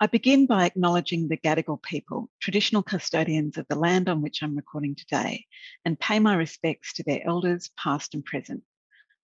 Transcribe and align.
I 0.00 0.06
begin 0.06 0.46
by 0.46 0.64
acknowledging 0.64 1.26
the 1.26 1.36
Gadigal 1.36 1.82
people, 1.82 2.30
traditional 2.40 2.84
custodians 2.84 3.58
of 3.58 3.66
the 3.68 3.74
land 3.74 4.08
on 4.08 4.22
which 4.22 4.44
I'm 4.44 4.54
recording 4.54 4.94
today, 4.94 5.46
and 5.84 5.98
pay 5.98 6.20
my 6.20 6.36
respects 6.36 6.92
to 6.94 7.02
their 7.02 7.26
elders, 7.26 7.72
past 7.76 8.14
and 8.14 8.24
present. 8.24 8.62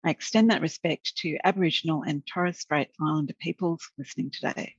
I 0.05 0.11
extend 0.11 0.51
that 0.51 0.63
respect 0.63 1.17
to 1.19 1.39
Aboriginal 1.45 2.03
and 2.03 2.27
Torres 2.27 2.59
Strait 2.59 2.89
Islander 3.01 3.35
peoples 3.35 3.89
listening 3.97 4.33
today. 4.33 4.75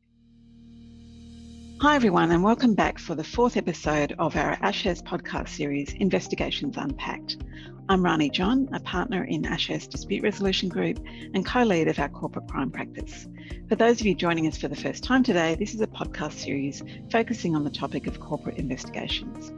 Hi, 1.82 1.98
everyone, 1.98 2.32
and 2.32 2.42
welcome 2.42 2.74
back 2.74 2.98
for 2.98 3.16
the 3.16 3.24
fourth 3.24 3.58
episode 3.58 4.16
of 4.18 4.38
our 4.38 4.58
Ashurst 4.62 5.04
podcast 5.04 5.50
series, 5.50 5.92
Investigations 5.92 6.78
Unpacked. 6.78 7.44
I'm 7.90 8.04
Rani 8.04 8.30
John, 8.30 8.70
a 8.72 8.80
partner 8.80 9.26
in 9.26 9.46
Ashurst 9.46 9.92
Dispute 9.92 10.24
Resolution 10.24 10.70
Group 10.70 11.00
and 11.34 11.46
co 11.46 11.64
lead 11.64 11.90
of 11.90 12.00
our 12.00 12.08
corporate 12.08 12.48
crime 12.48 12.72
practice. 12.72 13.28
For 13.68 13.76
those 13.76 14.00
of 14.00 14.08
you 14.08 14.16
joining 14.16 14.48
us 14.48 14.58
for 14.58 14.70
the 14.70 14.76
first 14.76 15.04
time 15.04 15.22
today, 15.22 15.56
this 15.56 15.76
is 15.76 15.82
a 15.82 15.88
podcast 15.88 16.34
series 16.34 16.82
focusing 17.12 17.58
on 17.58 17.66
the 17.66 17.70
topic 17.70 18.08
of 18.08 18.22
corporate 18.22 18.58
investigations. 18.58 19.52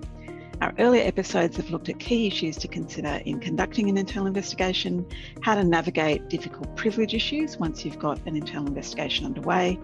Our 0.60 0.74
earlier 0.80 1.04
episodes 1.04 1.56
have 1.58 1.70
looked 1.70 1.88
at 1.88 2.00
key 2.00 2.26
issues 2.26 2.58
to 2.58 2.68
consider 2.68 3.22
in 3.26 3.40
conducting 3.40 3.90
an 3.90 3.98
internal 3.98 4.26
investigation, 4.26 5.06
how 5.42 5.54
to 5.54 5.64
navigate 5.64 6.30
difficult 6.30 6.76
privilege 6.76 7.14
issues 7.14 7.58
once 7.58 7.86
you've 7.86 8.00
got 8.00 8.20
an 8.26 8.36
internal 8.36 8.66
investigation 8.66 9.28
underway. 9.28 9.80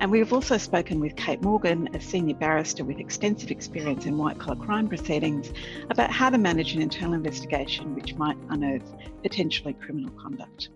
And 0.00 0.10
we 0.10 0.18
have 0.18 0.34
also 0.34 0.58
spoken 0.58 1.00
with 1.00 1.16
Kate 1.16 1.40
Morgan, 1.40 1.88
a 1.94 2.00
senior 2.00 2.34
barrister 2.34 2.84
with 2.84 2.98
extensive 2.98 3.50
experience 3.50 4.04
in 4.04 4.18
white 4.18 4.38
collar 4.38 4.62
crime 4.62 4.86
proceedings, 4.86 5.50
about 5.88 6.10
how 6.10 6.28
to 6.28 6.36
manage 6.36 6.74
an 6.74 6.82
internal 6.82 7.14
investigation 7.14 7.94
which 7.94 8.14
might 8.16 8.36
unearth 8.50 8.94
potentially 9.22 9.72
criminal 9.72 10.10
conduct. 10.10 10.68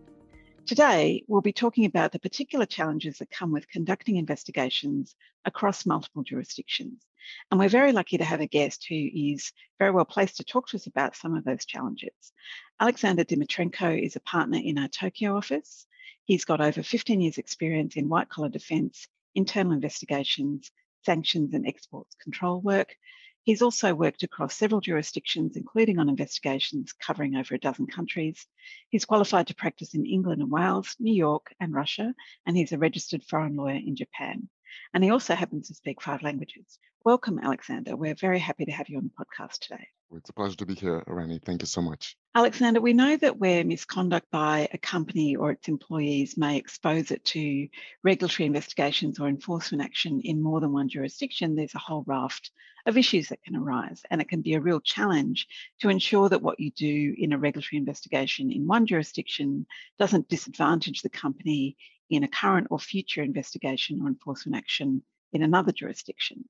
Today, 0.64 1.24
we'll 1.28 1.42
be 1.42 1.52
talking 1.52 1.84
about 1.84 2.12
the 2.12 2.20
particular 2.20 2.64
challenges 2.64 3.18
that 3.18 3.30
come 3.30 3.52
with 3.52 3.68
conducting 3.68 4.16
investigations 4.16 5.14
across 5.44 5.84
multiple 5.84 6.22
jurisdictions. 6.22 7.02
And 7.50 7.60
we're 7.60 7.68
very 7.68 7.92
lucky 7.92 8.18
to 8.18 8.24
have 8.24 8.40
a 8.40 8.46
guest 8.46 8.86
who 8.88 8.94
is 8.94 9.52
very 9.78 9.90
well 9.90 10.04
placed 10.04 10.36
to 10.38 10.44
talk 10.44 10.68
to 10.68 10.76
us 10.76 10.86
about 10.86 11.16
some 11.16 11.36
of 11.36 11.44
those 11.44 11.64
challenges. 11.64 12.32
Alexander 12.80 13.24
Dimitrenko 13.24 14.02
is 14.04 14.16
a 14.16 14.20
partner 14.20 14.58
in 14.62 14.78
our 14.78 14.88
Tokyo 14.88 15.36
office. 15.36 15.86
He's 16.24 16.44
got 16.44 16.60
over 16.60 16.82
15 16.82 17.20
years' 17.20 17.38
experience 17.38 17.96
in 17.96 18.08
white 18.08 18.28
collar 18.28 18.48
defence, 18.48 19.08
internal 19.34 19.72
investigations, 19.72 20.70
sanctions, 21.04 21.54
and 21.54 21.66
exports 21.66 22.14
control 22.22 22.60
work. 22.60 22.96
He's 23.44 23.62
also 23.62 23.92
worked 23.92 24.22
across 24.22 24.56
several 24.56 24.80
jurisdictions, 24.80 25.56
including 25.56 25.98
on 25.98 26.08
investigations 26.08 26.92
covering 26.92 27.34
over 27.34 27.56
a 27.56 27.58
dozen 27.58 27.88
countries. 27.88 28.46
He's 28.88 29.04
qualified 29.04 29.48
to 29.48 29.54
practice 29.54 29.94
in 29.94 30.06
England 30.06 30.42
and 30.42 30.50
Wales, 30.50 30.94
New 31.00 31.14
York, 31.14 31.52
and 31.58 31.74
Russia, 31.74 32.14
and 32.46 32.56
he's 32.56 32.70
a 32.70 32.78
registered 32.78 33.24
foreign 33.24 33.56
lawyer 33.56 33.80
in 33.84 33.96
Japan. 33.96 34.48
And 34.94 35.02
he 35.02 35.10
also 35.10 35.34
happens 35.34 35.68
to 35.68 35.74
speak 35.74 36.02
five 36.02 36.22
languages. 36.22 36.78
Welcome, 37.04 37.40
Alexander. 37.42 37.96
We're 37.96 38.14
very 38.14 38.38
happy 38.38 38.64
to 38.66 38.72
have 38.72 38.88
you 38.88 38.98
on 38.98 39.10
the 39.10 39.24
podcast 39.24 39.58
today. 39.58 39.88
It's 40.14 40.30
a 40.30 40.32
pleasure 40.32 40.56
to 40.56 40.66
be 40.66 40.74
here, 40.74 41.02
Rani. 41.06 41.40
Thank 41.44 41.62
you 41.62 41.66
so 41.66 41.80
much. 41.80 42.16
Alexander, 42.34 42.80
we 42.80 42.92
know 42.92 43.16
that 43.16 43.38
where 43.38 43.64
misconduct 43.64 44.30
by 44.30 44.68
a 44.72 44.78
company 44.78 45.36
or 45.36 45.50
its 45.50 45.68
employees 45.68 46.36
may 46.36 46.58
expose 46.58 47.10
it 47.10 47.24
to 47.24 47.68
regulatory 48.04 48.46
investigations 48.46 49.18
or 49.18 49.28
enforcement 49.28 49.82
action 49.82 50.20
in 50.22 50.42
more 50.42 50.60
than 50.60 50.72
one 50.72 50.88
jurisdiction, 50.88 51.54
there's 51.54 51.74
a 51.74 51.78
whole 51.78 52.04
raft 52.06 52.50
of 52.86 52.96
issues 52.96 53.28
that 53.28 53.42
can 53.42 53.56
arise. 53.56 54.02
And 54.10 54.20
it 54.20 54.28
can 54.28 54.42
be 54.42 54.54
a 54.54 54.60
real 54.60 54.80
challenge 54.80 55.46
to 55.80 55.88
ensure 55.88 56.28
that 56.28 56.42
what 56.42 56.60
you 56.60 56.70
do 56.70 57.14
in 57.16 57.32
a 57.32 57.38
regulatory 57.38 57.78
investigation 57.78 58.52
in 58.52 58.66
one 58.66 58.86
jurisdiction 58.86 59.66
doesn't 59.98 60.28
disadvantage 60.28 61.02
the 61.02 61.08
company 61.08 61.76
in 62.14 62.24
a 62.24 62.28
current 62.28 62.68
or 62.70 62.78
future 62.78 63.22
investigation 63.22 64.00
or 64.02 64.08
enforcement 64.08 64.56
action 64.56 65.02
in 65.32 65.42
another 65.42 65.72
jurisdiction. 65.72 66.44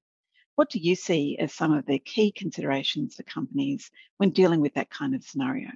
What 0.55 0.71
do 0.71 0.79
you 0.79 0.95
see 0.95 1.39
as 1.39 1.55
some 1.55 1.73
of 1.73 1.87
the 1.87 1.99
key 1.99 2.33
considerations 2.33 3.15
for 3.15 3.23
companies 3.23 3.91
when 4.19 4.31
dealing 4.31 4.61
with 4.61 4.75
that 4.75 4.91
kind 4.91 5.15
of 5.15 5.23
scenario? 5.23 5.71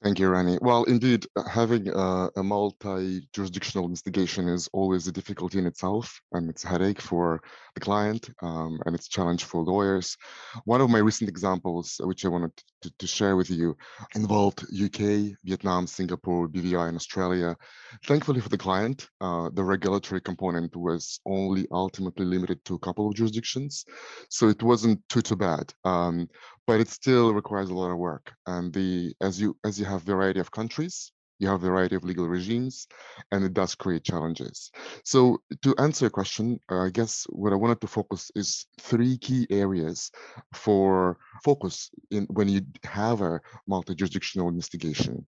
Thank 0.00 0.20
you, 0.20 0.28
Rani. 0.28 0.58
Well, 0.62 0.84
indeed, 0.84 1.26
having 1.52 1.88
a, 1.88 2.30
a 2.36 2.42
multi-jurisdictional 2.42 3.86
investigation 3.86 4.48
is 4.48 4.68
always 4.72 5.08
a 5.08 5.12
difficulty 5.12 5.58
in 5.58 5.66
itself, 5.66 6.20
and 6.30 6.48
it's 6.48 6.64
a 6.64 6.68
headache 6.68 7.00
for 7.00 7.40
the 7.74 7.80
client, 7.80 8.30
um, 8.40 8.78
and 8.86 8.94
it's 8.94 9.08
a 9.08 9.10
challenge 9.10 9.42
for 9.42 9.64
lawyers. 9.64 10.16
One 10.66 10.80
of 10.80 10.88
my 10.88 10.98
recent 10.98 11.28
examples, 11.28 12.00
which 12.04 12.24
I 12.24 12.28
wanted 12.28 12.52
to, 12.82 12.92
to, 12.96 13.06
share 13.08 13.34
with 13.34 13.50
you, 13.50 13.76
involved 14.14 14.64
UK, 14.72 15.36
Vietnam, 15.42 15.88
Singapore, 15.88 16.48
BVI, 16.48 16.86
and 16.86 16.96
Australia. 16.96 17.56
Thankfully 18.06 18.40
for 18.40 18.50
the 18.50 18.58
client, 18.58 19.08
uh, 19.20 19.50
the 19.52 19.64
regulatory 19.64 20.20
component 20.20 20.76
was 20.76 21.18
only 21.26 21.66
ultimately 21.72 22.24
limited 22.24 22.64
to 22.66 22.74
a 22.74 22.78
couple 22.78 23.08
of 23.08 23.16
jurisdictions, 23.16 23.84
so 24.30 24.48
it 24.48 24.62
wasn't 24.62 25.00
too 25.08 25.22
too 25.22 25.34
bad. 25.34 25.74
Um, 25.84 26.28
but 26.68 26.80
it 26.80 26.88
still 26.88 27.32
requires 27.32 27.70
a 27.70 27.74
lot 27.74 27.90
of 27.90 27.96
work. 27.96 28.30
And 28.46 28.72
the 28.72 29.14
as 29.22 29.40
you 29.40 29.56
as 29.64 29.80
you 29.80 29.86
have 29.86 30.02
variety 30.02 30.38
of 30.38 30.50
countries, 30.50 31.10
you 31.38 31.48
have 31.48 31.62
variety 31.62 31.96
of 31.96 32.04
legal 32.04 32.28
regimes, 32.28 32.86
and 33.32 33.42
it 33.42 33.54
does 33.54 33.74
create 33.74 34.04
challenges. 34.04 34.70
So 35.02 35.40
to 35.62 35.74
answer 35.78 36.04
your 36.04 36.10
question, 36.10 36.60
uh, 36.70 36.82
I 36.82 36.90
guess 36.90 37.26
what 37.30 37.54
I 37.54 37.56
wanted 37.56 37.80
to 37.80 37.86
focus 37.86 38.30
is 38.36 38.66
three 38.80 39.16
key 39.16 39.46
areas 39.48 40.10
for 40.52 41.16
focus 41.42 41.90
in 42.10 42.26
when 42.26 42.48
you 42.50 42.60
have 42.84 43.22
a 43.22 43.40
multi-jurisdictional 43.66 44.48
investigation. 44.48 45.26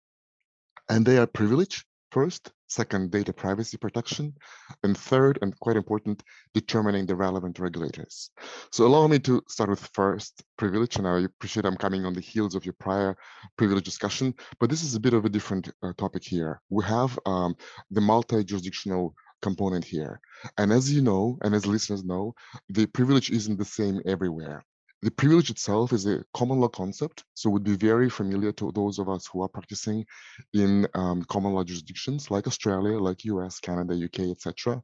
And 0.90 1.06
they 1.06 1.16
are 1.16 1.26
privilege, 1.26 1.86
first, 2.12 2.52
second, 2.70 3.10
data 3.10 3.32
privacy 3.32 3.76
protection, 3.76 4.34
and 4.82 4.96
third, 4.96 5.38
and 5.42 5.58
quite 5.60 5.76
important, 5.76 6.22
determining 6.54 7.06
the 7.06 7.16
relevant 7.16 7.58
regulators. 7.58 8.30
So 8.72 8.86
allow 8.86 9.06
me 9.06 9.18
to 9.20 9.42
start 9.48 9.70
with 9.70 9.90
first, 9.92 10.42
privilege, 10.56 10.96
and 10.96 11.06
I 11.06 11.20
appreciate 11.20 11.66
I'm 11.66 11.76
coming 11.76 12.04
on 12.06 12.14
the 12.14 12.20
heels 12.20 12.54
of 12.54 12.64
your 12.64 12.74
prior 12.78 13.16
privilege 13.56 13.84
discussion, 13.84 14.34
but 14.58 14.70
this 14.70 14.82
is 14.82 14.94
a 14.94 15.00
bit 15.00 15.14
of 15.14 15.24
a 15.24 15.28
different 15.28 15.70
uh, 15.82 15.92
topic 15.96 16.24
here. 16.24 16.60
We 16.70 16.84
have 16.84 17.18
um, 17.26 17.56
the 17.90 18.00
multi-jurisdictional 18.00 19.14
component 19.42 19.84
here. 19.84 20.20
And 20.58 20.72
as 20.72 20.92
you 20.92 21.02
know, 21.02 21.38
and 21.42 21.54
as 21.54 21.66
listeners 21.66 22.04
know, 22.04 22.34
the 22.68 22.86
privilege 22.86 23.30
isn't 23.30 23.58
the 23.58 23.64
same 23.64 24.00
everywhere. 24.06 24.64
The 25.02 25.10
privilege 25.10 25.48
itself 25.48 25.94
is 25.94 26.06
a 26.06 26.22
common 26.34 26.60
law 26.60 26.68
concept, 26.68 27.24
so 27.32 27.48
would 27.48 27.64
be 27.64 27.74
very 27.74 28.10
familiar 28.10 28.52
to 28.52 28.70
those 28.72 28.98
of 28.98 29.08
us 29.08 29.26
who 29.26 29.42
are 29.42 29.48
practicing 29.48 30.04
in 30.52 30.86
um, 30.92 31.24
common 31.24 31.54
law 31.54 31.64
jurisdictions 31.64 32.30
like 32.30 32.46
Australia, 32.46 32.98
like 32.98 33.24
US, 33.24 33.60
Canada, 33.60 33.94
UK, 33.94 34.30
etc. 34.30 34.82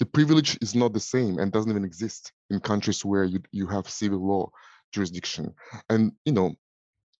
The 0.00 0.06
privilege 0.06 0.58
is 0.60 0.74
not 0.74 0.92
the 0.92 0.98
same 0.98 1.38
and 1.38 1.52
doesn't 1.52 1.70
even 1.70 1.84
exist 1.84 2.32
in 2.50 2.58
countries 2.58 3.04
where 3.04 3.22
you, 3.24 3.40
you 3.52 3.68
have 3.68 3.88
civil 3.88 4.26
law 4.26 4.50
jurisdiction. 4.92 5.54
And, 5.88 6.12
you 6.24 6.32
know, 6.32 6.56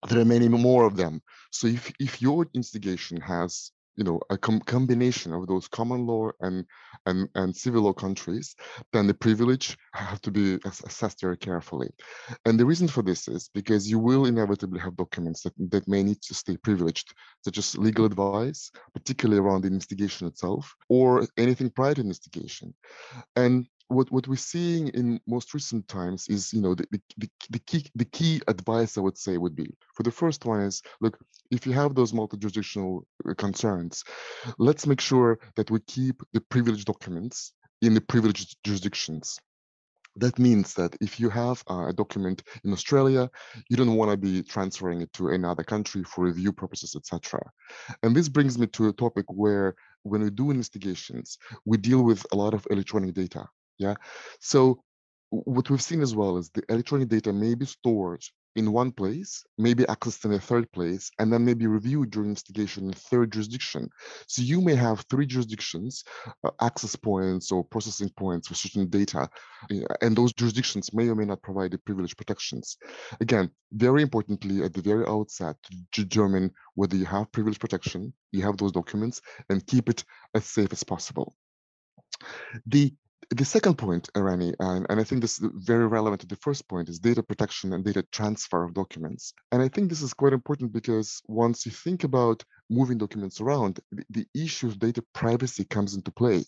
there 0.08 0.18
are 0.18 0.24
many 0.24 0.48
more 0.48 0.86
of 0.86 0.96
them. 0.96 1.22
So 1.52 1.68
if, 1.68 1.92
if 2.00 2.20
your 2.20 2.48
instigation 2.52 3.20
has 3.20 3.70
you 3.96 4.04
know 4.04 4.20
a 4.30 4.36
com 4.36 4.60
combination 4.60 5.32
of 5.32 5.46
those 5.46 5.68
common 5.68 6.06
law 6.06 6.30
and 6.40 6.64
and 7.06 7.28
and 7.34 7.54
civil 7.54 7.82
law 7.82 7.92
countries 7.92 8.56
then 8.92 9.06
the 9.06 9.14
privilege 9.14 9.76
have 9.92 10.20
to 10.22 10.30
be 10.30 10.58
assessed 10.64 11.20
very 11.20 11.36
carefully. 11.36 11.90
And 12.44 12.58
the 12.58 12.66
reason 12.66 12.88
for 12.88 13.02
this 13.02 13.28
is 13.28 13.50
because 13.54 13.90
you 13.90 13.98
will 13.98 14.26
inevitably 14.26 14.80
have 14.80 14.96
documents 14.96 15.42
that, 15.42 15.54
that 15.70 15.88
may 15.88 16.02
need 16.02 16.20
to 16.22 16.34
stay 16.34 16.56
privileged 16.56 17.14
such 17.44 17.58
as 17.58 17.76
legal 17.76 18.04
advice 18.04 18.70
particularly 18.92 19.40
around 19.40 19.62
the 19.62 19.68
investigation 19.68 20.26
itself 20.26 20.74
or 20.88 21.26
anything 21.36 21.70
prior 21.70 21.94
to 21.94 22.00
investigation. 22.00 22.74
And 23.36 23.66
what 23.88 24.10
what 24.10 24.26
we're 24.26 24.36
seeing 24.36 24.88
in 24.88 25.20
most 25.26 25.54
recent 25.54 25.86
times 25.88 26.28
is 26.28 26.52
you 26.52 26.60
know 26.60 26.74
the, 26.74 26.86
the, 27.18 27.28
the 27.50 27.58
key 27.60 27.84
the 27.94 28.04
key 28.04 28.40
advice 28.48 28.96
i 28.96 29.00
would 29.00 29.18
say 29.18 29.36
would 29.36 29.54
be 29.54 29.68
for 29.94 30.02
the 30.02 30.10
first 30.10 30.44
one 30.44 30.60
is 30.60 30.82
look 31.00 31.18
if 31.50 31.66
you 31.66 31.72
have 31.72 31.94
those 31.94 32.12
multi-jurisdictional 32.12 33.06
uh, 33.28 33.34
concerns 33.34 34.02
let's 34.58 34.86
make 34.86 35.00
sure 35.00 35.38
that 35.56 35.70
we 35.70 35.78
keep 35.80 36.22
the 36.32 36.40
privileged 36.40 36.86
documents 36.86 37.52
in 37.82 37.94
the 37.94 38.00
privileged 38.00 38.56
jurisdictions 38.64 39.38
that 40.16 40.38
means 40.38 40.74
that 40.74 40.96
if 41.00 41.18
you 41.18 41.28
have 41.30 41.64
a 41.68 41.92
document 41.92 42.44
in 42.62 42.72
Australia, 42.72 43.28
you 43.68 43.76
don't 43.76 43.96
want 43.96 44.12
to 44.12 44.16
be 44.16 44.44
transferring 44.44 45.00
it 45.00 45.12
to 45.14 45.30
another 45.30 45.64
country 45.64 46.04
for 46.04 46.24
review 46.24 46.52
purposes, 46.52 46.94
etc. 46.94 47.40
And 48.04 48.14
this 48.14 48.28
brings 48.28 48.56
me 48.56 48.68
to 48.68 48.88
a 48.88 48.92
topic 48.92 49.24
where 49.28 49.74
when 50.04 50.22
we 50.22 50.30
do 50.30 50.52
investigations, 50.52 51.38
we 51.64 51.78
deal 51.78 52.04
with 52.04 52.24
a 52.30 52.36
lot 52.36 52.54
of 52.54 52.64
electronic 52.70 53.14
data. 53.14 53.48
Yeah. 53.78 53.94
So 54.40 54.82
what 55.30 55.68
we've 55.68 55.82
seen 55.82 56.02
as 56.02 56.14
well 56.14 56.36
is 56.36 56.50
the 56.50 56.62
electronic 56.68 57.08
data 57.08 57.32
may 57.32 57.54
be 57.54 57.66
stored 57.66 58.22
in 58.56 58.72
one 58.72 58.92
place, 58.92 59.44
maybe 59.58 59.82
accessed 59.84 60.24
in 60.24 60.32
a 60.32 60.38
third 60.38 60.70
place, 60.70 61.10
and 61.18 61.32
then 61.32 61.44
maybe 61.44 61.66
reviewed 61.66 62.10
during 62.10 62.30
investigation 62.30 62.86
in 62.86 62.92
third 62.92 63.32
jurisdiction. 63.32 63.88
So 64.28 64.42
you 64.42 64.60
may 64.60 64.76
have 64.76 65.04
three 65.10 65.26
jurisdictions, 65.26 66.04
uh, 66.44 66.50
access 66.60 66.94
points 66.94 67.50
or 67.50 67.64
processing 67.64 68.10
points 68.10 68.46
for 68.48 68.54
certain 68.54 68.88
data, 68.88 69.28
and 70.02 70.16
those 70.16 70.32
jurisdictions 70.32 70.94
may 70.94 71.08
or 71.08 71.16
may 71.16 71.24
not 71.24 71.42
provide 71.42 71.72
the 71.72 71.78
privilege 71.78 72.16
protections. 72.16 72.76
Again, 73.20 73.50
very 73.72 74.02
importantly, 74.02 74.62
at 74.62 74.72
the 74.72 74.82
very 74.82 75.04
outset, 75.06 75.56
to 75.92 76.04
determine 76.04 76.52
whether 76.76 76.96
you 76.96 77.06
have 77.06 77.32
privilege 77.32 77.58
protection, 77.58 78.12
you 78.30 78.42
have 78.42 78.56
those 78.56 78.72
documents, 78.72 79.20
and 79.50 79.66
keep 79.66 79.88
it 79.88 80.04
as 80.34 80.44
safe 80.44 80.72
as 80.72 80.84
possible. 80.84 81.34
The 82.66 82.94
the 83.30 83.44
second 83.44 83.76
point, 83.76 84.08
uh, 84.16 84.22
Rani, 84.22 84.54
and, 84.58 84.86
and 84.88 85.00
I 85.00 85.04
think 85.04 85.20
this 85.20 85.40
is 85.40 85.48
very 85.54 85.86
relevant 85.86 86.20
to 86.22 86.26
the 86.26 86.36
first 86.36 86.68
point, 86.68 86.88
is 86.88 86.98
data 86.98 87.22
protection 87.22 87.72
and 87.72 87.84
data 87.84 88.04
transfer 88.12 88.64
of 88.64 88.74
documents. 88.74 89.34
And 89.52 89.62
I 89.62 89.68
think 89.68 89.88
this 89.88 90.02
is 90.02 90.14
quite 90.14 90.32
important 90.32 90.72
because 90.72 91.20
once 91.26 91.66
you 91.66 91.72
think 91.72 92.04
about 92.04 92.44
moving 92.70 92.98
documents 92.98 93.40
around, 93.40 93.80
the, 93.92 94.04
the 94.10 94.26
issue 94.34 94.68
of 94.68 94.78
data 94.78 95.02
privacy 95.12 95.64
comes 95.64 95.94
into 95.94 96.10
play 96.10 96.44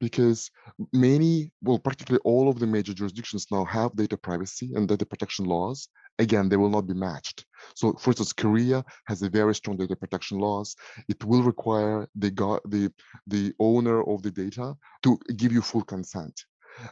because 0.00 0.50
many, 0.92 1.50
well, 1.62 1.78
practically 1.78 2.18
all 2.24 2.48
of 2.48 2.58
the 2.58 2.66
major 2.66 2.94
jurisdictions 2.94 3.46
now 3.50 3.64
have 3.64 3.96
data 3.96 4.16
privacy 4.16 4.72
and 4.74 4.88
data 4.88 5.06
protection 5.06 5.44
laws. 5.46 5.88
Again, 6.18 6.48
they 6.48 6.56
will 6.56 6.70
not 6.70 6.86
be 6.86 6.94
matched. 6.94 7.44
So 7.74 7.92
for 7.94 8.10
instance, 8.10 8.32
Korea 8.32 8.84
has 9.06 9.22
a 9.22 9.28
very 9.28 9.54
strong 9.54 9.76
data 9.76 9.96
protection 9.96 10.38
laws. 10.38 10.74
It 11.08 11.24
will 11.24 11.42
require 11.42 12.08
the, 12.14 12.30
the, 12.66 12.92
the 13.26 13.52
owner 13.60 14.02
of 14.02 14.22
the 14.22 14.30
data 14.30 14.74
to 15.04 15.18
give 15.36 15.52
you 15.52 15.62
full 15.62 15.84
consent. 15.84 16.44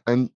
And 0.07 0.31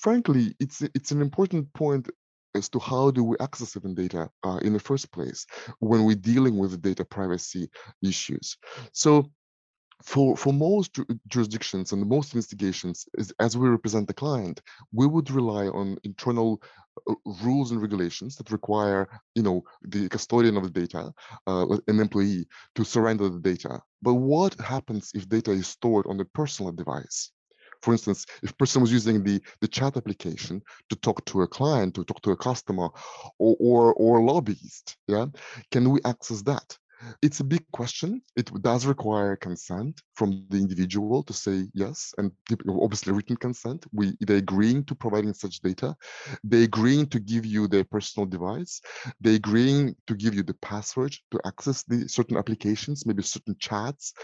frankly, 0.00 0.54
it's, 0.60 0.82
it's 0.82 1.12
an 1.12 1.20
important 1.20 1.72
point 1.72 2.08
as 2.54 2.68
to 2.70 2.78
how 2.78 3.10
do 3.10 3.22
we 3.22 3.36
access 3.38 3.76
even 3.76 3.94
data 3.94 4.28
uh, 4.42 4.58
in 4.62 4.72
the 4.72 4.80
first 4.80 5.12
place 5.12 5.46
when 5.80 6.04
we're 6.04 6.16
dealing 6.16 6.56
with 6.56 6.80
data 6.82 7.04
privacy 7.04 7.68
issues. 8.02 8.56
So 8.92 9.30
for, 10.02 10.36
for 10.36 10.52
most 10.52 10.98
jurisdictions 11.28 11.92
and 11.92 12.06
most 12.06 12.34
investigations, 12.34 13.06
as, 13.18 13.32
as 13.40 13.56
we 13.56 13.68
represent 13.68 14.08
the 14.08 14.14
client, 14.14 14.60
we 14.92 15.06
would 15.06 15.30
rely 15.30 15.66
on 15.66 15.96
internal 16.04 16.62
rules 17.42 17.70
and 17.70 17.80
regulations 17.80 18.36
that 18.36 18.50
require, 18.50 19.08
you 19.34 19.42
know, 19.42 19.62
the 19.82 20.08
custodian 20.08 20.56
of 20.56 20.64
the 20.64 20.80
data, 20.80 21.12
uh, 21.46 21.66
an 21.88 22.00
employee, 22.00 22.46
to 22.74 22.84
surrender 22.84 23.28
the 23.28 23.40
data. 23.40 23.80
But 24.02 24.14
what 24.14 24.58
happens 24.60 25.10
if 25.14 25.28
data 25.28 25.52
is 25.52 25.66
stored 25.66 26.06
on 26.06 26.20
a 26.20 26.24
personal 26.24 26.72
device? 26.72 27.30
For 27.82 27.92
instance, 27.92 28.26
if 28.42 28.56
person 28.56 28.80
was 28.80 28.92
using 28.92 29.22
the, 29.22 29.40
the 29.60 29.68
chat 29.68 29.96
application 29.96 30.62
to 30.88 30.96
talk 30.96 31.24
to 31.26 31.42
a 31.42 31.48
client, 31.48 31.94
to 31.94 32.04
talk 32.04 32.22
to 32.22 32.30
a 32.30 32.36
customer 32.36 32.88
or, 33.38 33.56
or, 33.60 33.94
or 33.94 34.24
lobbyist, 34.24 34.96
yeah, 35.06 35.26
can 35.70 35.90
we 35.90 36.00
access 36.04 36.42
that? 36.42 36.76
It's 37.22 37.40
a 37.40 37.44
big 37.44 37.64
question. 37.72 38.22
It 38.36 38.50
does 38.62 38.86
require 38.86 39.36
consent 39.36 40.02
from 40.14 40.46
the 40.48 40.58
individual 40.58 41.22
to 41.24 41.32
say 41.32 41.66
yes, 41.74 42.14
and 42.18 42.32
obviously 42.68 43.12
written 43.12 43.36
consent. 43.36 43.86
We 43.92 44.16
they 44.20 44.38
agreeing 44.38 44.84
to 44.84 44.94
providing 44.94 45.34
such 45.34 45.60
data. 45.60 45.96
They 46.42 46.64
agreeing 46.64 47.06
to 47.08 47.20
give 47.20 47.44
you 47.44 47.68
their 47.68 47.84
personal 47.84 48.26
device. 48.26 48.80
They 49.20 49.34
agreeing 49.34 49.96
to 50.06 50.14
give 50.14 50.34
you 50.34 50.42
the 50.42 50.54
password 50.54 51.14
to 51.30 51.40
access 51.44 51.82
the 51.84 52.08
certain 52.08 52.36
applications, 52.36 53.06
maybe 53.06 53.22
certain 53.22 53.56
chats. 53.58 54.14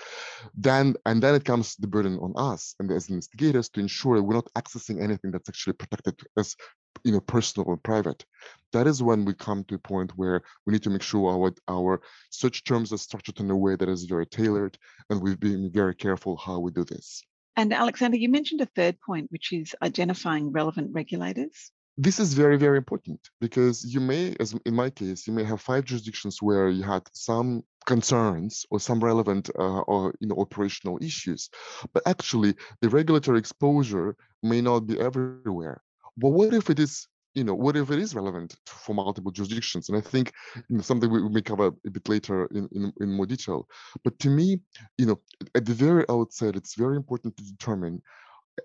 Then 0.54 0.94
and 1.06 1.22
then 1.22 1.34
it 1.34 1.44
comes 1.44 1.76
the 1.76 1.86
burden 1.86 2.18
on 2.18 2.32
us 2.36 2.74
and 2.78 2.90
as 2.90 3.08
investigators 3.08 3.68
to 3.70 3.80
ensure 3.80 4.22
we're 4.22 4.34
not 4.34 4.48
accessing 4.56 5.02
anything 5.02 5.30
that's 5.30 5.48
actually 5.48 5.74
protected 5.74 6.18
as 6.38 6.56
you 7.04 7.12
know 7.12 7.20
personal 7.20 7.68
or 7.68 7.76
private. 7.76 8.24
That 8.72 8.86
is 8.86 9.02
when 9.02 9.24
we 9.24 9.34
come 9.34 9.64
to 9.64 9.74
a 9.74 9.78
point 9.78 10.12
where 10.16 10.42
we 10.66 10.72
need 10.72 10.82
to 10.84 10.90
make 10.90 11.02
sure 11.02 11.30
our 11.30 11.52
our 11.68 12.00
search 12.30 12.64
terms 12.64 12.92
are 12.92 12.98
structured 12.98 13.40
in 13.40 13.50
a 13.50 13.56
way 13.56 13.76
that 13.76 13.88
is 13.88 14.04
very 14.04 14.26
tailored 14.26 14.78
and 15.10 15.20
we've 15.20 15.40
been 15.40 15.70
very 15.70 15.94
careful 15.94 16.36
how 16.36 16.58
we 16.58 16.70
do 16.70 16.84
this. 16.84 17.22
And 17.56 17.72
alexander 17.72 18.16
you 18.16 18.30
mentioned 18.30 18.60
a 18.62 18.66
third 18.66 18.98
point 19.00 19.30
which 19.30 19.52
is 19.52 19.74
identifying 19.82 20.52
relevant 20.52 20.90
regulators. 20.92 21.70
This 21.98 22.18
is 22.18 22.32
very 22.32 22.56
very 22.56 22.78
important 22.78 23.20
because 23.40 23.84
you 23.84 24.00
may 24.00 24.34
as 24.40 24.54
in 24.64 24.74
my 24.74 24.88
case 24.88 25.26
you 25.26 25.34
may 25.34 25.44
have 25.44 25.60
five 25.60 25.84
jurisdictions 25.84 26.40
where 26.40 26.70
you 26.70 26.82
had 26.82 27.02
some 27.12 27.62
concerns 27.84 28.64
or 28.70 28.80
some 28.80 29.00
relevant 29.04 29.50
uh, 29.58 29.80
or 29.80 30.14
you 30.20 30.28
know 30.28 30.36
operational 30.38 30.98
issues 31.02 31.50
but 31.92 32.02
actually 32.06 32.54
the 32.80 32.88
regulatory 32.88 33.38
exposure 33.38 34.16
may 34.42 34.60
not 34.62 34.86
be 34.86 34.98
everywhere 34.98 35.82
but 36.16 36.30
what 36.30 36.54
if 36.54 36.70
it 36.70 36.78
is, 36.78 37.08
you 37.34 37.44
know, 37.44 37.54
what 37.54 37.76
if 37.76 37.90
it 37.90 37.98
is 37.98 38.14
relevant 38.14 38.56
for 38.66 38.94
multiple 38.94 39.32
jurisdictions? 39.32 39.88
And 39.88 39.98
I 39.98 40.00
think 40.00 40.32
you 40.68 40.76
know, 40.76 40.82
something 40.82 41.10
we, 41.10 41.28
may 41.28 41.42
cover 41.42 41.68
a 41.86 41.90
bit 41.90 42.08
later 42.08 42.46
in, 42.46 42.68
in, 42.72 42.92
in 43.00 43.12
more 43.12 43.26
detail. 43.26 43.68
But 44.04 44.18
to 44.20 44.28
me, 44.28 44.60
you 44.98 45.06
know, 45.06 45.20
at 45.54 45.64
the 45.64 45.74
very 45.74 46.04
outset, 46.08 46.56
it's 46.56 46.74
very 46.74 46.96
important 46.96 47.36
to 47.36 47.44
determine 47.44 48.02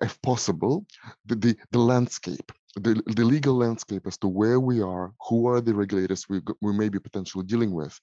if 0.01 0.21
possible, 0.21 0.85
the, 1.25 1.35
the, 1.35 1.57
the 1.71 1.79
landscape 1.79 2.51
the, 2.79 3.01
the 3.15 3.23
legal 3.23 3.55
landscape 3.55 4.05
as 4.05 4.17
to 4.19 4.27
where 4.27 4.59
we 4.59 4.81
are, 4.81 5.13
who 5.27 5.47
are 5.47 5.61
the 5.61 5.73
regulators 5.73 6.27
we, 6.29 6.41
we 6.61 6.73
may 6.73 6.89
be 6.89 6.99
potentially 6.99 7.45
dealing 7.45 7.71
with, 7.71 7.99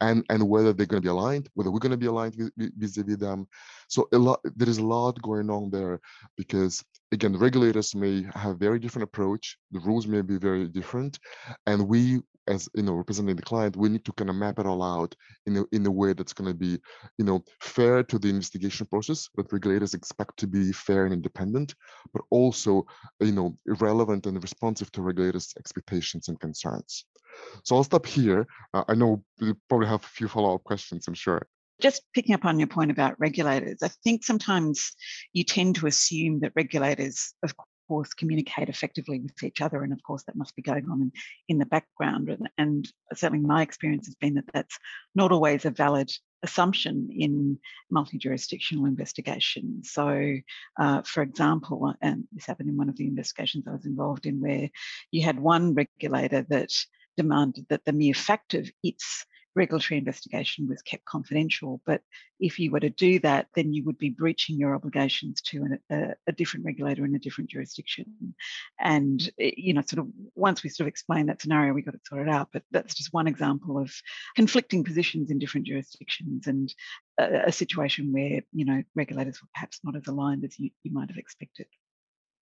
and, 0.00 0.24
and 0.30 0.46
whether 0.48 0.72
they're 0.72 0.86
going 0.86 1.02
to 1.02 1.06
be 1.06 1.10
aligned, 1.10 1.48
whether 1.54 1.70
we're 1.70 1.78
going 1.78 1.90
to 1.90 1.96
be 1.96 2.06
aligned 2.06 2.34
vis-a-vis 2.36 3.16
-vis 3.16 3.18
them. 3.18 3.46
So 3.88 4.08
a 4.12 4.18
lot, 4.18 4.40
there 4.56 4.70
is 4.70 4.78
a 4.78 4.86
lot 4.96 5.22
going 5.22 5.50
on 5.50 5.70
there 5.70 6.00
because 6.36 6.84
again, 7.12 7.32
the 7.32 7.38
regulators 7.38 7.94
may 7.94 8.26
have 8.34 8.58
very 8.58 8.78
different 8.78 9.08
approach. 9.08 9.58
The 9.72 9.80
rules 9.80 10.06
may 10.06 10.22
be 10.22 10.38
very 10.38 10.68
different, 10.68 11.18
and 11.66 11.88
we 11.88 12.22
as 12.48 12.68
you 12.74 12.82
know 12.82 12.94
representing 12.94 13.36
the 13.36 13.42
client 13.42 13.76
we 13.76 13.88
need 13.88 14.04
to 14.04 14.12
kind 14.12 14.30
of 14.30 14.36
map 14.36 14.58
it 14.58 14.66
all 14.66 14.82
out 14.82 15.14
in 15.46 15.58
a, 15.58 15.64
in 15.72 15.86
a 15.86 15.90
way 15.90 16.12
that's 16.12 16.32
going 16.32 16.48
to 16.48 16.54
be 16.54 16.78
you 17.18 17.24
know 17.24 17.44
fair 17.60 18.02
to 18.02 18.18
the 18.18 18.28
investigation 18.28 18.86
process 18.86 19.28
that 19.36 19.52
regulators 19.52 19.94
expect 19.94 20.36
to 20.38 20.46
be 20.46 20.72
fair 20.72 21.04
and 21.04 21.14
independent 21.14 21.74
but 22.12 22.22
also 22.30 22.84
you 23.20 23.32
know 23.32 23.56
relevant 23.66 24.17
and 24.26 24.42
responsive 24.42 24.90
to 24.92 25.02
regulators 25.02 25.54
expectations 25.58 26.28
and 26.28 26.40
concerns 26.40 27.04
so 27.64 27.76
i'll 27.76 27.84
stop 27.84 28.06
here 28.06 28.46
uh, 28.74 28.84
i 28.88 28.94
know 28.94 29.22
you 29.38 29.56
probably 29.68 29.86
have 29.86 30.02
a 30.04 30.08
few 30.08 30.28
follow-up 30.28 30.64
questions 30.64 31.06
i'm 31.08 31.14
sure 31.14 31.46
just 31.80 32.02
picking 32.12 32.34
up 32.34 32.44
on 32.44 32.58
your 32.58 32.66
point 32.66 32.90
about 32.90 33.18
regulators, 33.20 33.82
I 33.82 33.88
think 34.02 34.24
sometimes 34.24 34.92
you 35.32 35.44
tend 35.44 35.76
to 35.76 35.86
assume 35.86 36.40
that 36.40 36.52
regulators, 36.56 37.34
of 37.42 37.54
course, 37.88 38.12
communicate 38.14 38.68
effectively 38.68 39.20
with 39.20 39.42
each 39.42 39.60
other. 39.60 39.82
And 39.82 39.92
of 39.92 40.02
course, 40.02 40.24
that 40.24 40.36
must 40.36 40.56
be 40.56 40.62
going 40.62 40.86
on 40.90 41.02
in, 41.02 41.12
in 41.48 41.58
the 41.58 41.66
background. 41.66 42.28
And, 42.28 42.48
and 42.58 42.88
certainly 43.14 43.44
my 43.44 43.62
experience 43.62 44.06
has 44.06 44.16
been 44.16 44.34
that 44.34 44.50
that's 44.52 44.78
not 45.14 45.32
always 45.32 45.64
a 45.64 45.70
valid 45.70 46.10
assumption 46.42 47.08
in 47.10 47.58
multi-jurisdictional 47.90 48.86
investigation. 48.86 49.82
So, 49.84 50.36
uh, 50.78 51.02
for 51.02 51.22
example, 51.22 51.94
and 52.00 52.24
this 52.32 52.46
happened 52.46 52.68
in 52.68 52.76
one 52.76 52.88
of 52.88 52.96
the 52.96 53.06
investigations 53.06 53.64
I 53.66 53.72
was 53.72 53.86
involved 53.86 54.26
in, 54.26 54.40
where 54.40 54.70
you 55.10 55.22
had 55.22 55.38
one 55.40 55.74
regulator 55.74 56.46
that 56.50 56.72
demanded 57.16 57.66
that 57.68 57.84
the 57.84 57.92
mere 57.92 58.14
fact 58.14 58.54
of 58.54 58.70
its 58.82 59.26
regulatory 59.54 59.98
investigation 59.98 60.68
was 60.68 60.82
kept 60.82 61.04
confidential. 61.04 61.80
But 61.84 62.02
if 62.40 62.58
you 62.58 62.70
were 62.70 62.80
to 62.80 62.90
do 62.90 63.18
that, 63.20 63.48
then 63.54 63.72
you 63.72 63.84
would 63.84 63.98
be 63.98 64.10
breaching 64.10 64.58
your 64.58 64.74
obligations 64.74 65.40
to 65.42 65.64
an, 65.64 65.78
a, 65.90 66.14
a, 66.26 66.32
different 66.32 66.66
regulator 66.66 67.04
in 67.04 67.14
a 67.14 67.18
different 67.18 67.50
jurisdiction. 67.50 68.34
And, 68.78 69.30
eh, 69.40 69.52
you 69.56 69.74
know, 69.74 69.82
sort 69.82 70.00
of 70.00 70.08
once 70.34 70.62
we 70.62 70.70
sort 70.70 70.86
of 70.86 70.88
explained 70.88 71.28
that 71.28 71.42
scenario, 71.42 71.72
we 71.72 71.82
got 71.82 71.94
it 71.94 72.06
sorted 72.06 72.28
out. 72.28 72.48
But 72.52 72.62
that's 72.70 72.94
just 72.94 73.12
one 73.12 73.26
example 73.26 73.78
of 73.78 73.92
conflicting 74.36 74.84
positions 74.84 75.30
in 75.30 75.38
different 75.38 75.66
jurisdictions 75.66 76.46
and 76.46 76.72
a, 77.18 77.44
a 77.46 77.52
situation 77.52 78.12
where, 78.12 78.42
you 78.52 78.64
know, 78.64 78.82
regulators 78.94 79.40
were 79.42 79.48
perhaps 79.54 79.80
not 79.82 79.96
as 79.96 80.06
aligned 80.06 80.44
as 80.44 80.58
you, 80.58 80.70
you 80.82 80.92
might 80.92 81.08
have 81.08 81.18
expected. 81.18 81.66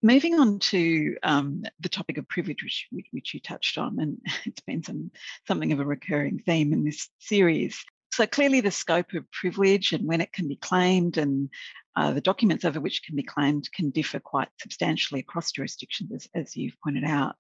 Moving 0.07 0.39
on 0.39 0.61
to 0.61 1.17
um, 1.25 1.65
the 1.81 1.89
topic 1.89 2.17
of 2.17 2.29
privilege, 2.29 2.87
which, 2.93 3.07
which 3.11 3.35
you 3.35 3.41
touched 3.41 3.77
on, 3.77 3.99
and 3.99 4.19
it's 4.47 4.61
been 4.61 4.85
some, 4.85 5.11
something 5.49 5.73
of 5.73 5.81
a 5.81 5.85
recurring 5.85 6.39
theme 6.47 6.73
in 6.73 6.85
this 6.85 7.09
series. 7.19 7.85
So 8.13 8.25
clearly 8.25 8.61
the 8.61 8.71
scope 8.71 9.15
of 9.15 9.29
privilege 9.33 9.93
and 9.93 10.07
when 10.07 10.21
it 10.21 10.33
can 10.33 10.47
be 10.47 10.55
claimed 10.55 11.19
and 11.19 11.51
uh, 11.97 12.13
the 12.13 12.21
documents 12.21 12.65
over 12.65 12.79
which 12.79 13.03
can 13.03 13.17
be 13.17 13.23
claimed 13.23 13.73
can 13.73 13.89
differ 13.91 14.21
quite 14.21 14.49
substantially 14.61 15.21
across 15.21 15.51
jurisdictions, 15.51 16.13
as, 16.13 16.29
as, 16.35 16.57
you've 16.57 16.79
pointed 16.85 17.05
out. 17.05 17.37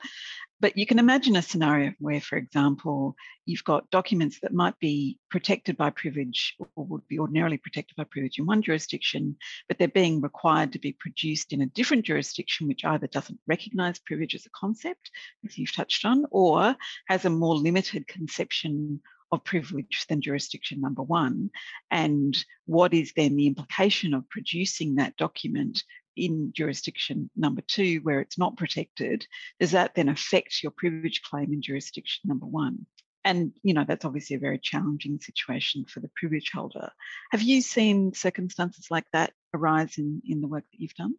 But 0.61 0.79
you 0.79 0.87
can 0.87 0.99
imagine 0.99 1.37
a 1.37 1.43
scenario 1.43 1.93
where, 1.99 2.23
for 2.23 2.37
example, 2.37 3.15
you've 3.45 3.65
got 3.65 3.91
documents 3.91 4.41
that 4.41 4.55
might 4.55 4.79
be 4.79 5.19
protected 5.31 5.77
by 5.77 5.91
privilege 5.91 6.55
or 6.75 6.87
would 6.87 7.07
be 7.07 7.19
ordinarily 7.19 7.59
protected 7.59 7.95
by 7.97 8.05
privilege 8.05 8.39
in 8.39 8.47
one 8.47 8.63
jurisdiction, 8.63 9.37
but 9.69 9.79
they're 9.79 9.89
being 9.89 10.23
required 10.23 10.73
to 10.73 10.79
be 10.79 10.97
produced 10.99 11.53
in 11.53 11.61
a 11.61 11.67
different 11.67 12.07
jurisdiction, 12.07 12.67
which 12.67 12.87
either 12.87 13.07
doesn't 13.09 13.39
recognise 13.47 13.99
privilege 13.99 14.35
as 14.35 14.47
a 14.47 14.51
concept, 14.59 15.11
as 15.45 15.59
you've 15.59 15.77
touched 15.77 16.07
on, 16.07 16.25
or 16.31 16.75
has 17.09 17.27
a 17.27 17.31
more 17.31 17.55
limited 17.55 18.09
conception 18.09 19.03
of 19.33 19.45
privilege 19.45 20.07
than 20.09 20.21
jurisdiction 20.21 20.81
number 20.81 21.03
one? 21.03 21.51
And 21.91 22.37
what 22.67 22.95
is 22.95 23.13
then 23.17 23.37
the 23.37 23.47
implication 23.47 24.15
of 24.15 24.29
producing 24.29 24.97
that 24.97 25.17
document 25.17 25.83
in 26.17 26.53
jurisdiction 26.55 27.31
number 27.37 27.63
two, 27.67 28.01
where 28.03 28.21
it's 28.21 28.39
not 28.39 28.57
protected? 28.57 29.27
Does 29.61 29.73
that 29.73 29.95
then 29.95 30.09
affect 30.09 30.63
your 30.63 30.73
privilege 30.73 31.23
claim 31.23 31.53
in 31.53 31.63
jurisdiction 31.63 32.23
number 32.25 32.47
one? 32.47 32.87
And 33.25 33.53
you 33.65 33.75
know 33.75 33.85
that's 33.87 34.05
obviously 34.05 34.37
a 34.37 34.41
very 34.41 34.59
challenging 34.59 35.19
situation 35.21 35.85
for 35.85 35.99
the 35.99 36.11
privilege 36.15 36.53
holder. 36.55 36.93
Have 37.33 37.43
you 37.43 37.61
seen 37.61 38.15
circumstances 38.15 38.87
like 38.89 39.07
that 39.13 39.33
arise 39.53 39.99
in, 39.99 40.23
in 40.29 40.41
the 40.41 40.47
work 40.47 40.65
that 40.71 40.81
you've 40.81 40.95
done? 40.95 41.17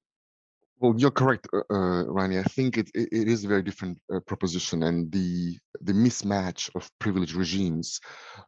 Well, 0.79 0.93
you're 0.95 1.09
correct, 1.11 1.47
uh, 1.53 1.61
uh, 1.73 2.03
Rani. 2.05 2.37
I 2.37 2.43
think 2.43 2.77
it, 2.77 2.91
it, 2.93 3.27
is 3.27 3.43
a 3.43 3.47
very 3.47 3.63
different 3.63 3.97
uh, 4.13 4.19
proposition, 4.27 4.83
and 4.83 5.11
the 5.11 5.57
the 5.81 5.93
mismatch 5.93 6.69
of 6.75 6.89
privilege 6.99 7.33
regimes 7.33 7.99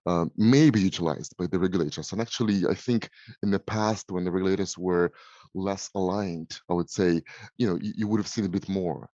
uh, 0.05 0.25
may 0.37 0.69
be 0.69 0.79
utilized 0.81 1.35
by 1.37 1.47
the 1.47 1.57
regulators. 1.57 2.11
And 2.11 2.21
actually, 2.21 2.67
I 2.69 2.75
think 2.75 3.09
in 3.41 3.49
the 3.49 3.59
past, 3.59 4.11
when 4.11 4.25
the 4.25 4.31
regulators 4.31 4.77
were 4.77 5.11
less 5.55 5.89
aligned, 5.95 6.59
I 6.69 6.73
would 6.73 6.89
say, 6.91 7.21
you 7.57 7.67
know, 7.67 7.79
you, 7.81 7.93
you 7.95 8.07
would 8.07 8.19
have 8.19 8.27
seen 8.27 8.45
a 8.45 8.49
bit 8.49 8.69
more. 8.69 9.09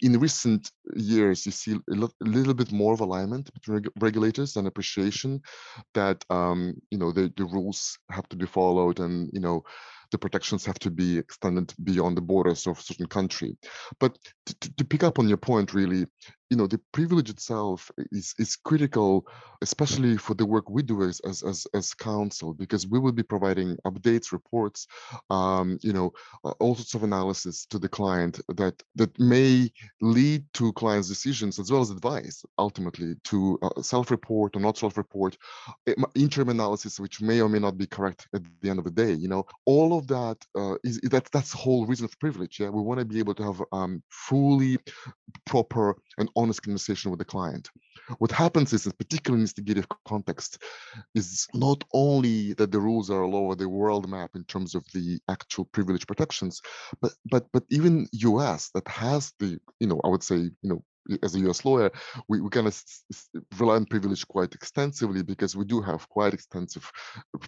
In 0.00 0.18
recent 0.18 0.70
years, 0.96 1.44
you 1.44 1.52
see 1.52 1.72
a, 1.74 1.94
a 1.94 2.08
little 2.20 2.54
bit 2.54 2.72
more 2.72 2.94
of 2.94 3.00
alignment 3.00 3.52
between 3.52 3.74
reg 3.76 3.88
regulators 4.00 4.56
and 4.56 4.66
appreciation 4.66 5.40
that, 5.92 6.24
um, 6.30 6.74
you 6.90 6.96
know, 6.98 7.12
the, 7.12 7.30
the 7.36 7.44
rules 7.44 7.98
have 8.10 8.28
to 8.30 8.36
be 8.36 8.46
followed 8.46 9.00
and, 9.00 9.28
you 9.34 9.40
know, 9.40 9.62
the 10.10 10.18
protections 10.18 10.64
have 10.64 10.78
to 10.80 10.90
be 10.90 11.18
extended 11.18 11.72
beyond 11.82 12.16
the 12.16 12.22
borders 12.22 12.66
of 12.66 12.80
certain 12.80 13.06
country. 13.06 13.56
But 13.98 14.18
to, 14.46 14.74
to 14.76 14.84
pick 14.84 15.02
up 15.02 15.18
on 15.18 15.28
your 15.28 15.38
point, 15.38 15.74
really, 15.74 16.06
you 16.50 16.56
know, 16.56 16.66
the 16.66 16.80
privilege 16.92 17.30
itself 17.30 17.90
is, 18.12 18.34
is 18.38 18.56
critical, 18.56 19.26
especially 19.62 20.16
for 20.16 20.34
the 20.34 20.46
work 20.46 20.68
we 20.68 20.82
do 20.82 21.02
as, 21.02 21.20
as, 21.20 21.42
as, 21.42 21.66
as 21.74 21.94
counsel, 21.94 22.52
because 22.54 22.86
we 22.86 22.98
will 22.98 23.12
be 23.12 23.22
providing 23.22 23.76
updates, 23.86 24.32
reports, 24.32 24.86
um, 25.30 25.78
you 25.82 25.92
know, 25.92 26.12
uh, 26.44 26.52
all 26.60 26.74
sorts 26.74 26.94
of 26.94 27.02
analysis 27.02 27.66
to 27.66 27.78
the 27.78 27.88
client 27.88 28.40
that, 28.48 28.82
that 28.94 29.18
may 29.18 29.70
lead 30.00 30.44
to 30.52 30.72
client's 30.74 31.08
decisions 31.08 31.58
as 31.58 31.70
well 31.72 31.80
as 31.80 31.90
advice, 31.90 32.44
ultimately, 32.58 33.14
to 33.24 33.58
uh, 33.62 33.82
self-report 33.82 34.54
or 34.56 34.60
not 34.60 34.76
self-report, 34.76 35.36
interim 36.14 36.50
analysis, 36.50 37.00
which 37.00 37.20
may 37.20 37.40
or 37.40 37.48
may 37.48 37.58
not 37.58 37.78
be 37.78 37.86
correct 37.86 38.28
at 38.34 38.42
the 38.60 38.70
end 38.70 38.78
of 38.78 38.84
the 38.84 38.90
day. 38.90 39.12
You 39.12 39.28
know, 39.28 39.46
all 39.64 39.96
of 39.96 40.06
that 40.08 40.36
uh, 40.54 40.76
is 40.84 41.00
that 41.00 41.30
that's 41.32 41.52
the 41.52 41.58
whole 41.58 41.86
reason 41.86 42.04
of 42.04 42.18
privilege. 42.18 42.60
Yeah, 42.60 42.68
we 42.68 42.82
want 42.82 43.00
to 43.00 43.06
be 43.06 43.18
able 43.18 43.34
to 43.34 43.42
have 43.44 43.62
um, 43.72 44.02
fully 44.10 44.78
proper 45.46 45.96
and 46.18 46.28
honest 46.36 46.62
conversation 46.62 47.10
with 47.10 47.18
the 47.18 47.24
client. 47.24 47.70
What 48.18 48.30
happens 48.30 48.72
is, 48.72 48.90
particularly 48.98 49.40
in 49.40 49.42
investigative 49.42 49.86
context, 50.06 50.62
is 51.14 51.46
not 51.54 51.82
only 51.92 52.52
that 52.54 52.70
the 52.70 52.80
rules 52.80 53.10
are 53.10 53.22
all 53.22 53.36
over 53.36 53.54
the 53.54 53.68
world 53.68 54.08
map 54.08 54.30
in 54.34 54.44
terms 54.44 54.74
of 54.74 54.84
the 54.92 55.18
actual 55.28 55.64
privilege 55.66 56.06
protections, 56.06 56.60
but 57.00 57.12
but 57.30 57.46
but 57.52 57.64
even 57.70 58.08
US 58.12 58.70
that 58.74 58.86
has 58.88 59.32
the, 59.38 59.58
you 59.80 59.86
know, 59.86 60.00
I 60.04 60.08
would 60.08 60.22
say, 60.22 60.36
you 60.36 60.68
know, 60.70 60.82
as 61.22 61.34
a 61.34 61.40
US 61.50 61.64
lawyer, 61.64 61.90
we, 62.28 62.40
we 62.40 62.48
kind 62.50 62.66
of 62.66 62.82
rely 63.58 63.76
on 63.76 63.86
privilege 63.86 64.26
quite 64.26 64.54
extensively 64.54 65.22
because 65.22 65.56
we 65.56 65.64
do 65.64 65.80
have 65.80 66.08
quite 66.08 66.34
extensive 66.34 66.90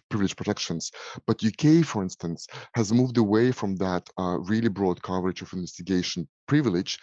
privilege 0.08 0.36
protections. 0.36 0.90
But 1.26 1.44
UK, 1.44 1.84
for 1.84 2.02
instance, 2.02 2.46
has 2.74 2.92
moved 2.92 3.18
away 3.18 3.52
from 3.52 3.76
that 3.76 4.08
uh, 4.18 4.38
really 4.40 4.68
broad 4.68 5.02
coverage 5.02 5.42
of 5.42 5.52
investigation 5.52 6.28
privilege 6.46 6.98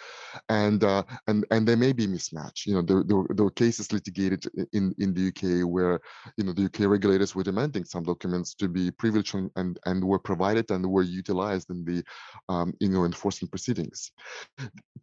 and 0.50 0.84
uh, 0.84 1.04
and 1.28 1.46
and 1.52 1.68
there 1.68 1.78
may 1.78 1.94
be 1.94 2.08
mismatch. 2.08 2.66
You 2.66 2.76
know 2.76 2.82
there, 2.82 3.04
there, 3.04 3.24
there, 3.30 3.46
were 3.46 3.52
cases 3.52 3.92
litigated 3.92 4.46
in 4.74 4.94
in 5.00 5.14
the 5.14 5.28
uk 5.28 5.70
where 5.70 6.00
you 6.38 6.44
know 6.44 6.54
the 6.54 6.66
uk 6.66 6.80
regulators 6.80 7.36
were 7.36 7.44
demanding 7.44 7.86
some 7.86 8.04
documents 8.04 8.54
to 8.56 8.68
be 8.68 8.92
privileged 8.92 9.36
and 9.36 9.80
and, 9.86 10.04
were 10.04 10.20
provided 10.20 10.70
and 10.72 10.86
were 10.86 11.04
utilized 11.04 11.70
in 11.70 11.84
the 11.86 12.04
um, 12.50 12.74
you 12.80 12.90
know 12.90 13.06
enforcement 13.06 13.52
proceedings. 13.52 14.12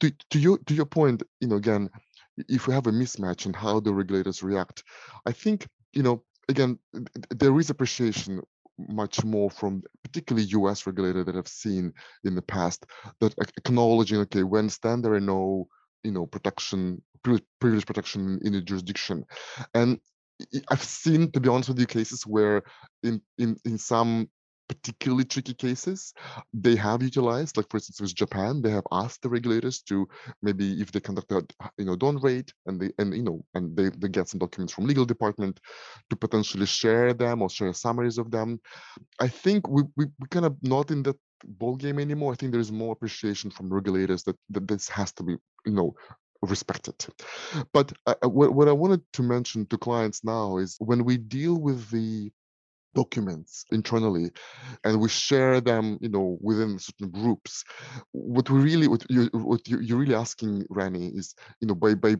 To, 0.00 0.12
to 0.30 0.38
your 0.38 0.58
to 0.66 0.74
your 0.74 0.86
point 0.86 1.22
you 1.40 1.48
know 1.48 1.56
again 1.56 1.88
if 2.48 2.66
we 2.66 2.74
have 2.74 2.86
a 2.86 2.92
mismatch 2.92 3.46
in 3.46 3.52
how 3.52 3.80
the 3.80 3.92
regulators 3.92 4.42
react 4.42 4.82
i 5.26 5.32
think 5.32 5.66
you 5.92 6.02
know 6.02 6.22
again 6.48 6.78
there 7.30 7.58
is 7.58 7.70
appreciation 7.70 8.40
much 8.88 9.24
more 9.24 9.50
from 9.50 9.82
particularly 10.02 10.48
US 10.48 10.86
regulator 10.86 11.24
that 11.24 11.36
I've 11.36 11.48
seen 11.48 11.92
in 12.24 12.34
the 12.34 12.42
past 12.42 12.86
that 13.20 13.34
acknowledging, 13.56 14.18
okay, 14.20 14.42
when 14.42 14.68
stand 14.68 15.04
there 15.04 15.14
are 15.14 15.20
no, 15.20 15.68
you 16.02 16.12
know, 16.12 16.26
protection, 16.26 17.02
privilege 17.22 17.86
protection 17.86 18.40
in 18.42 18.54
a 18.54 18.60
jurisdiction. 18.60 19.24
And 19.74 20.00
I've 20.70 20.82
seen, 20.82 21.30
to 21.32 21.40
be 21.40 21.48
honest 21.48 21.68
with 21.68 21.78
you, 21.78 21.86
cases 21.86 22.26
where 22.26 22.62
in 23.02 23.20
in 23.38 23.56
in 23.64 23.78
some 23.78 24.30
particularly 24.70 25.24
tricky 25.24 25.52
cases 25.52 26.14
they 26.54 26.76
have 26.76 27.02
utilized 27.02 27.56
like 27.56 27.68
for 27.68 27.78
instance 27.78 28.00
with 28.00 28.14
japan 28.14 28.62
they 28.62 28.70
have 28.70 28.86
asked 28.92 29.20
the 29.20 29.28
regulators 29.28 29.82
to 29.82 30.08
maybe 30.42 30.80
if 30.80 30.92
they 30.92 31.00
conduct 31.00 31.32
a 31.32 31.42
you 31.76 31.84
know 31.84 31.96
dawn 31.96 32.16
raid 32.18 32.48
and 32.66 32.80
they 32.80 32.90
and 32.98 33.12
you 33.12 33.24
know 33.24 33.44
and 33.54 33.76
they, 33.76 33.88
they 33.98 34.08
get 34.08 34.28
some 34.28 34.38
documents 34.38 34.72
from 34.72 34.86
legal 34.86 35.04
department 35.04 35.58
to 36.08 36.14
potentially 36.14 36.66
share 36.66 37.12
them 37.12 37.42
or 37.42 37.50
share 37.50 37.72
summaries 37.72 38.16
of 38.16 38.30
them 38.30 38.60
i 39.18 39.26
think 39.26 39.66
we, 39.68 39.82
we, 39.96 40.04
we 40.20 40.26
kind 40.30 40.46
of 40.46 40.54
not 40.62 40.92
in 40.92 41.02
that 41.02 41.16
ball 41.44 41.74
game 41.74 41.98
anymore 41.98 42.32
i 42.32 42.36
think 42.36 42.52
there's 42.52 42.70
more 42.70 42.92
appreciation 42.92 43.50
from 43.50 43.72
regulators 43.72 44.22
that, 44.22 44.36
that 44.50 44.68
this 44.68 44.88
has 44.88 45.10
to 45.10 45.24
be 45.24 45.36
you 45.66 45.72
know 45.72 45.92
respected. 46.42 46.94
But 47.74 47.92
uh, 48.06 48.14
what, 48.22 48.54
what 48.54 48.66
I 48.66 48.72
wanted 48.72 49.02
to 49.12 49.22
mention 49.22 49.66
to 49.66 49.76
clients 49.76 50.24
now 50.24 50.56
is 50.56 50.76
when 50.78 51.04
we 51.04 51.18
deal 51.18 51.60
with 51.60 51.90
the 51.90 52.32
documents 52.94 53.64
internally 53.72 54.30
and 54.84 55.00
we 55.00 55.08
share 55.08 55.60
them 55.60 55.98
you 56.00 56.08
know 56.08 56.38
within 56.40 56.78
certain 56.78 57.10
groups. 57.10 57.64
What 58.12 58.50
we 58.50 58.60
really 58.60 58.88
what 58.88 59.04
you 59.08 59.28
what 59.32 59.66
you're 59.68 59.98
really 59.98 60.14
asking 60.14 60.64
rani 60.70 61.08
is 61.14 61.34
you 61.60 61.68
know 61.68 61.74
by 61.74 61.94
by, 61.94 62.16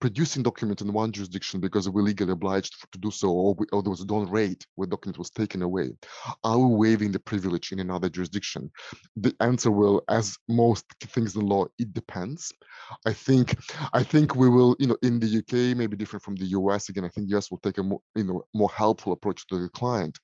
producing 0.00 0.42
document 0.42 0.80
in 0.80 0.92
one 0.92 1.12
jurisdiction 1.12 1.60
because 1.60 1.88
we're 1.88 2.02
legally 2.02 2.32
obliged 2.32 2.74
to 2.92 2.98
do 2.98 3.10
so 3.10 3.28
or, 3.28 3.54
we, 3.54 3.66
or 3.72 3.82
there 3.82 3.90
was 3.90 4.02
a 4.02 4.30
raid 4.30 4.64
where 4.74 4.86
document 4.86 5.18
was 5.18 5.30
taken 5.30 5.62
away 5.62 5.90
are 6.44 6.58
we 6.58 6.90
waiving 6.90 7.12
the 7.12 7.20
privilege 7.20 7.72
in 7.72 7.80
another 7.80 8.08
jurisdiction? 8.08 8.70
The 9.16 9.34
answer 9.40 9.70
will 9.70 10.02
as 10.08 10.36
most 10.48 10.84
things 11.00 11.36
in 11.36 11.46
law 11.46 11.66
it 11.78 11.92
depends. 11.92 12.52
I 13.06 13.12
think 13.12 13.56
i 13.92 14.02
think 14.02 14.34
we 14.34 14.48
will 14.48 14.76
you 14.78 14.86
know 14.86 14.96
in 15.02 15.18
the 15.20 15.38
uk 15.38 15.52
maybe 15.76 15.96
different 15.96 16.22
from 16.22 16.36
the 16.36 16.46
us 16.46 16.88
again 16.88 17.04
i 17.04 17.08
think 17.08 17.32
us 17.32 17.50
will 17.50 17.58
take 17.58 17.78
a 17.78 17.82
more 17.82 18.00
you 18.14 18.24
know 18.24 18.42
more 18.54 18.70
helpful 18.70 19.12
approach 19.12 19.46
to 19.46 19.58
the 19.58 19.68
client 19.70 19.89
client. 19.90 20.18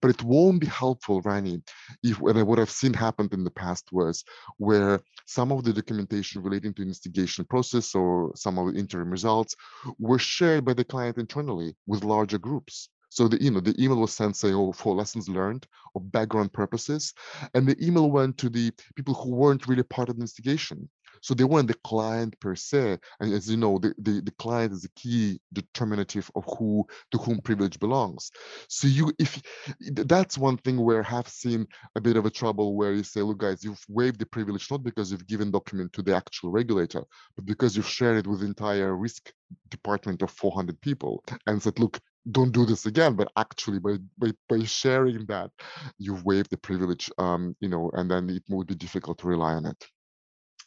But 0.00 0.10
it 0.10 0.22
won't 0.22 0.60
be 0.60 0.66
helpful, 0.66 1.22
Rani, 1.22 1.62
if 2.02 2.20
what 2.20 2.58
I've 2.58 2.78
seen 2.82 2.94
happened 2.94 3.32
in 3.32 3.44
the 3.44 3.58
past 3.62 3.84
was 3.92 4.24
where 4.58 5.00
some 5.26 5.52
of 5.52 5.64
the 5.64 5.72
documentation 5.72 6.42
relating 6.42 6.74
to 6.74 6.82
investigation 6.82 7.44
process 7.44 7.94
or 7.94 8.32
some 8.34 8.58
of 8.58 8.64
the 8.66 8.78
interim 8.78 9.10
results 9.10 9.52
were 9.98 10.18
shared 10.18 10.64
by 10.64 10.74
the 10.74 10.84
client 10.84 11.16
internally 11.18 11.70
with 11.86 12.04
larger 12.14 12.38
groups. 12.38 12.88
So 13.10 13.26
the 13.28 13.42
you 13.42 13.50
know 13.50 13.60
the 13.60 13.74
email 13.82 14.00
was 14.00 14.12
sent 14.12 14.36
saying, 14.36 14.54
"Oh, 14.54 14.72
for 14.72 14.94
lessons 14.94 15.28
learned 15.28 15.66
or 15.94 16.00
background 16.02 16.52
purposes," 16.52 17.14
and 17.54 17.66
the 17.66 17.78
email 17.86 18.10
went 18.10 18.36
to 18.38 18.48
the 18.50 18.70
people 18.96 19.14
who 19.14 19.30
weren't 19.40 19.66
really 19.66 19.82
part 19.94 20.08
of 20.08 20.16
the 20.16 20.20
investigation. 20.20 20.78
So 21.22 21.34
they 21.34 21.44
weren't 21.44 21.68
the 21.68 21.74
client 21.84 22.38
per 22.40 22.54
se. 22.54 22.98
And 23.20 23.32
as 23.32 23.50
you 23.50 23.56
know, 23.56 23.78
the, 23.78 23.94
the, 23.98 24.20
the 24.20 24.32
client 24.32 24.72
is 24.72 24.84
a 24.84 24.90
key 24.90 25.40
determinative 25.52 26.30
of 26.34 26.44
who 26.58 26.86
to 27.12 27.18
whom 27.18 27.40
privilege 27.40 27.78
belongs. 27.78 28.30
So 28.68 28.88
you 28.88 29.12
if 29.18 29.40
that's 29.80 30.38
one 30.38 30.56
thing 30.58 30.80
where 30.80 31.04
I 31.04 31.08
have 31.08 31.28
seen 31.28 31.66
a 31.96 32.00
bit 32.00 32.16
of 32.16 32.26
a 32.26 32.30
trouble 32.30 32.76
where 32.76 32.92
you 32.92 33.02
say, 33.02 33.22
look, 33.22 33.38
guys, 33.38 33.64
you've 33.64 33.84
waived 33.88 34.20
the 34.20 34.26
privilege 34.26 34.70
not 34.70 34.82
because 34.82 35.10
you've 35.10 35.26
given 35.26 35.50
document 35.50 35.92
to 35.94 36.02
the 36.02 36.14
actual 36.14 36.50
regulator, 36.50 37.04
but 37.36 37.46
because 37.46 37.76
you've 37.76 37.88
shared 37.88 38.18
it 38.18 38.26
with 38.26 38.40
the 38.40 38.46
entire 38.46 38.96
risk 38.96 39.32
department 39.70 40.22
of 40.22 40.30
400 40.30 40.80
people 40.80 41.24
and 41.46 41.62
said, 41.62 41.78
look, 41.78 42.00
don't 42.30 42.52
do 42.52 42.66
this 42.66 42.86
again 42.86 43.14
but 43.14 43.30
actually 43.36 43.78
by 43.78 43.96
by, 44.18 44.30
by 44.48 44.62
sharing 44.64 45.24
that 45.26 45.50
you've 45.98 46.24
waived 46.24 46.50
the 46.50 46.56
privilege 46.58 47.10
um 47.18 47.56
you 47.60 47.68
know 47.68 47.90
and 47.94 48.10
then 48.10 48.28
it 48.28 48.42
would 48.48 48.66
be 48.66 48.74
difficult 48.74 49.18
to 49.18 49.26
rely 49.26 49.54
on 49.54 49.64
it 49.64 49.86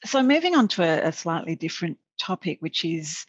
so 0.03 0.23
moving 0.23 0.55
on 0.55 0.67
to 0.69 0.83
a, 0.83 1.09
a 1.09 1.11
slightly 1.11 1.55
different 1.55 1.97
topic, 2.19 2.57
which 2.61 2.85
is 2.85 3.25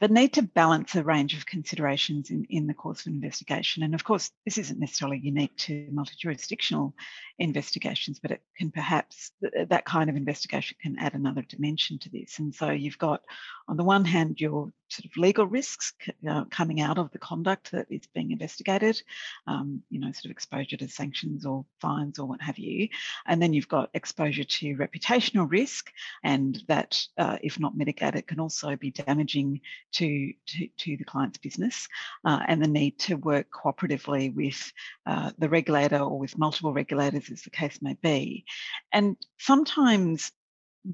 the 0.00 0.08
need 0.08 0.32
to 0.32 0.42
balance 0.42 0.94
a 0.94 1.02
range 1.02 1.34
of 1.36 1.44
considerations 1.44 2.30
in, 2.30 2.46
in 2.50 2.66
the 2.68 2.74
course 2.74 3.00
of 3.00 3.08
an 3.08 3.14
investigation. 3.14 3.82
And 3.82 3.94
of 3.94 4.04
course, 4.04 4.30
this 4.44 4.56
isn't 4.58 4.78
necessarily 4.78 5.18
unique 5.18 5.56
to 5.56 5.88
multi-jurisdictional 5.90 6.94
investigations, 7.38 8.20
but 8.20 8.30
it 8.30 8.42
can 8.56 8.70
perhaps, 8.70 9.32
that 9.68 9.84
kind 9.84 10.08
of 10.08 10.14
investigation 10.16 10.76
can 10.80 10.96
add 10.98 11.14
another 11.14 11.42
dimension 11.42 11.98
to 11.98 12.10
this. 12.10 12.38
And 12.38 12.54
so 12.54 12.70
you've 12.70 12.98
got, 12.98 13.22
on 13.66 13.76
the 13.76 13.84
one 13.84 14.04
hand, 14.04 14.40
your 14.40 14.72
sort 14.92 15.06
of 15.06 15.16
legal 15.16 15.46
risks 15.46 15.94
uh, 16.28 16.44
coming 16.50 16.80
out 16.80 16.98
of 16.98 17.10
the 17.12 17.18
conduct 17.18 17.72
that 17.72 17.86
is 17.88 18.06
being 18.14 18.30
investigated, 18.30 19.02
um, 19.46 19.82
you 19.88 19.98
know, 19.98 20.12
sort 20.12 20.26
of 20.26 20.30
exposure 20.32 20.76
to 20.76 20.88
sanctions 20.88 21.46
or 21.46 21.64
fines 21.80 22.18
or 22.18 22.26
what 22.26 22.42
have 22.42 22.58
you. 22.58 22.88
And 23.26 23.40
then 23.40 23.52
you've 23.54 23.68
got 23.68 23.90
exposure 23.94 24.44
to 24.44 24.76
reputational 24.76 25.50
risk, 25.50 25.90
and 26.22 26.62
that, 26.68 27.00
uh, 27.16 27.38
if 27.42 27.58
not 27.58 27.76
mitigated, 27.76 28.26
can 28.26 28.40
also 28.40 28.76
be 28.76 28.90
damaging 28.90 29.62
to, 29.92 30.32
to, 30.46 30.68
to 30.78 30.96
the 30.96 31.04
client's 31.04 31.38
business, 31.38 31.88
uh, 32.24 32.40
and 32.46 32.62
the 32.62 32.68
need 32.68 32.98
to 33.00 33.14
work 33.14 33.46
cooperatively 33.50 34.34
with 34.34 34.72
uh, 35.06 35.30
the 35.38 35.48
regulator 35.48 35.98
or 35.98 36.18
with 36.18 36.36
multiple 36.36 36.72
regulators, 36.72 37.30
as 37.30 37.42
the 37.42 37.50
case 37.50 37.80
may 37.80 37.96
be. 38.02 38.44
And 38.92 39.16
sometimes 39.38 40.32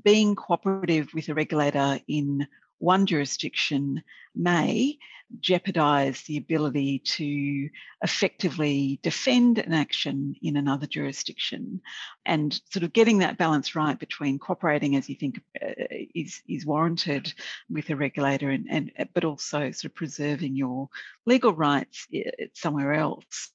being 0.05 0.37
cooperative 0.37 1.09
with 1.14 1.28
a 1.28 1.35
regulator 1.35 1.99
in 2.07 2.47
one 2.78 3.06
jurisdiction 3.06 4.02
may 4.35 4.99
jeopardize 5.40 6.23
the 6.23 6.38
ability 6.38 7.00
to 7.00 7.68
effectively 8.02 8.99
defend 9.02 9.58
an 9.58 9.73
action 9.73 10.35
in 10.42 10.56
another 10.56 10.87
jurisdiction. 10.87 11.80
And 12.25 12.58
sort 12.70 12.82
of 12.82 12.92
getting 12.92 13.18
that 13.18 13.37
balance 13.37 13.75
right 13.75 13.99
between 13.99 14.38
cooperating 14.38 14.97
as 14.97 15.08
you 15.08 15.16
think 15.16 15.40
uh, 15.62 15.85
is 16.14 16.42
is 16.49 16.64
warranted 16.64 17.32
with 17.68 17.90
a 17.90 17.97
regulator 17.97 18.50
and, 18.50 18.66
and 18.70 19.08
but 19.12 19.25
also 19.25 19.70
sort 19.70 19.85
of 19.85 19.94
preserving 19.94 20.56
your 20.56 20.88
legal 21.26 21.52
rights 21.52 22.06
somewhere 22.54 22.94
else. 22.94 23.52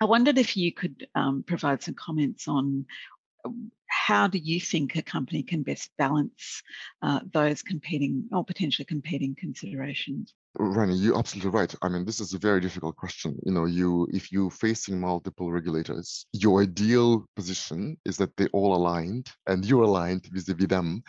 I 0.00 0.04
wondered 0.04 0.38
if 0.38 0.56
you 0.56 0.72
could 0.72 1.08
um, 1.14 1.42
provide 1.42 1.82
some 1.82 1.94
comments 1.94 2.46
on 2.46 2.86
how 3.86 4.26
do 4.26 4.38
you 4.38 4.60
think 4.60 4.96
a 4.96 5.02
company 5.02 5.42
can 5.42 5.62
best 5.62 5.90
balance 5.98 6.62
uh, 7.02 7.20
those 7.32 7.62
competing 7.62 8.28
or 8.32 8.44
potentially 8.44 8.86
competing 8.86 9.34
considerations? 9.34 10.34
Rani, 10.58 10.94
you're 10.94 11.18
absolutely 11.18 11.50
right. 11.50 11.72
I 11.82 11.88
mean, 11.88 12.04
this 12.04 12.20
is 12.20 12.34
a 12.34 12.38
very 12.38 12.60
difficult 12.60 12.96
question. 12.96 13.38
You 13.44 13.52
know, 13.52 13.64
you 13.66 14.08
if 14.12 14.32
you're 14.32 14.50
facing 14.50 15.00
multiple 15.00 15.52
regulators, 15.52 16.26
your 16.32 16.62
ideal 16.62 17.26
position 17.36 17.96
is 18.04 18.16
that 18.16 18.36
they're 18.36 18.48
all 18.52 18.74
aligned 18.74 19.30
and 19.46 19.64
you're 19.64 19.84
aligned 19.84 20.26
vis-a-vis 20.32 20.66
them. 20.66 21.02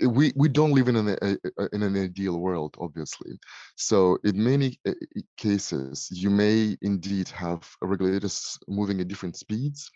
We 0.00 0.32
we 0.36 0.48
don't 0.48 0.72
live 0.72 0.88
in 0.88 0.96
an 0.96 1.38
in 1.72 1.82
an 1.82 1.96
ideal 1.96 2.38
world, 2.38 2.76
obviously. 2.78 3.38
So 3.76 4.18
in 4.24 4.42
many 4.42 4.78
uh, 4.86 4.92
cases, 5.36 6.08
you 6.12 6.30
may 6.30 6.76
indeed 6.82 7.28
have 7.28 7.68
regulators 7.82 8.58
moving 8.68 9.00
at 9.00 9.08
different 9.08 9.36
speeds 9.36 9.90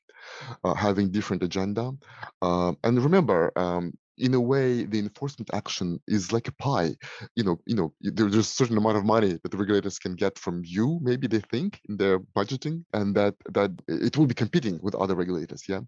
uh, 0.64 0.74
having 0.74 1.10
different 1.10 1.42
agenda. 1.42 1.92
Uh, 2.42 2.72
and 2.84 3.02
remember, 3.02 3.52
um, 3.56 3.92
in 4.20 4.34
a 4.34 4.40
way, 4.40 4.84
the 4.84 4.98
enforcement 4.98 5.50
action 5.52 5.98
is 6.06 6.32
like 6.32 6.46
a 6.46 6.52
pie. 6.52 6.94
You 7.34 7.44
know, 7.44 7.60
you 7.66 7.74
know, 7.74 7.92
there's 8.00 8.36
a 8.36 8.44
certain 8.44 8.76
amount 8.76 8.98
of 8.98 9.04
money 9.04 9.38
that 9.42 9.50
the 9.50 9.56
regulators 9.56 9.98
can 9.98 10.14
get 10.14 10.38
from 10.38 10.62
you. 10.64 11.00
Maybe 11.02 11.26
they 11.26 11.40
think 11.40 11.80
in 11.88 11.96
their 11.96 12.20
budgeting, 12.20 12.84
and 12.92 13.14
that 13.16 13.34
that 13.50 13.70
it 13.88 14.16
will 14.16 14.26
be 14.26 14.34
competing 14.34 14.78
with 14.82 14.94
other 14.94 15.14
regulators. 15.14 15.64
Yeah. 15.68 15.80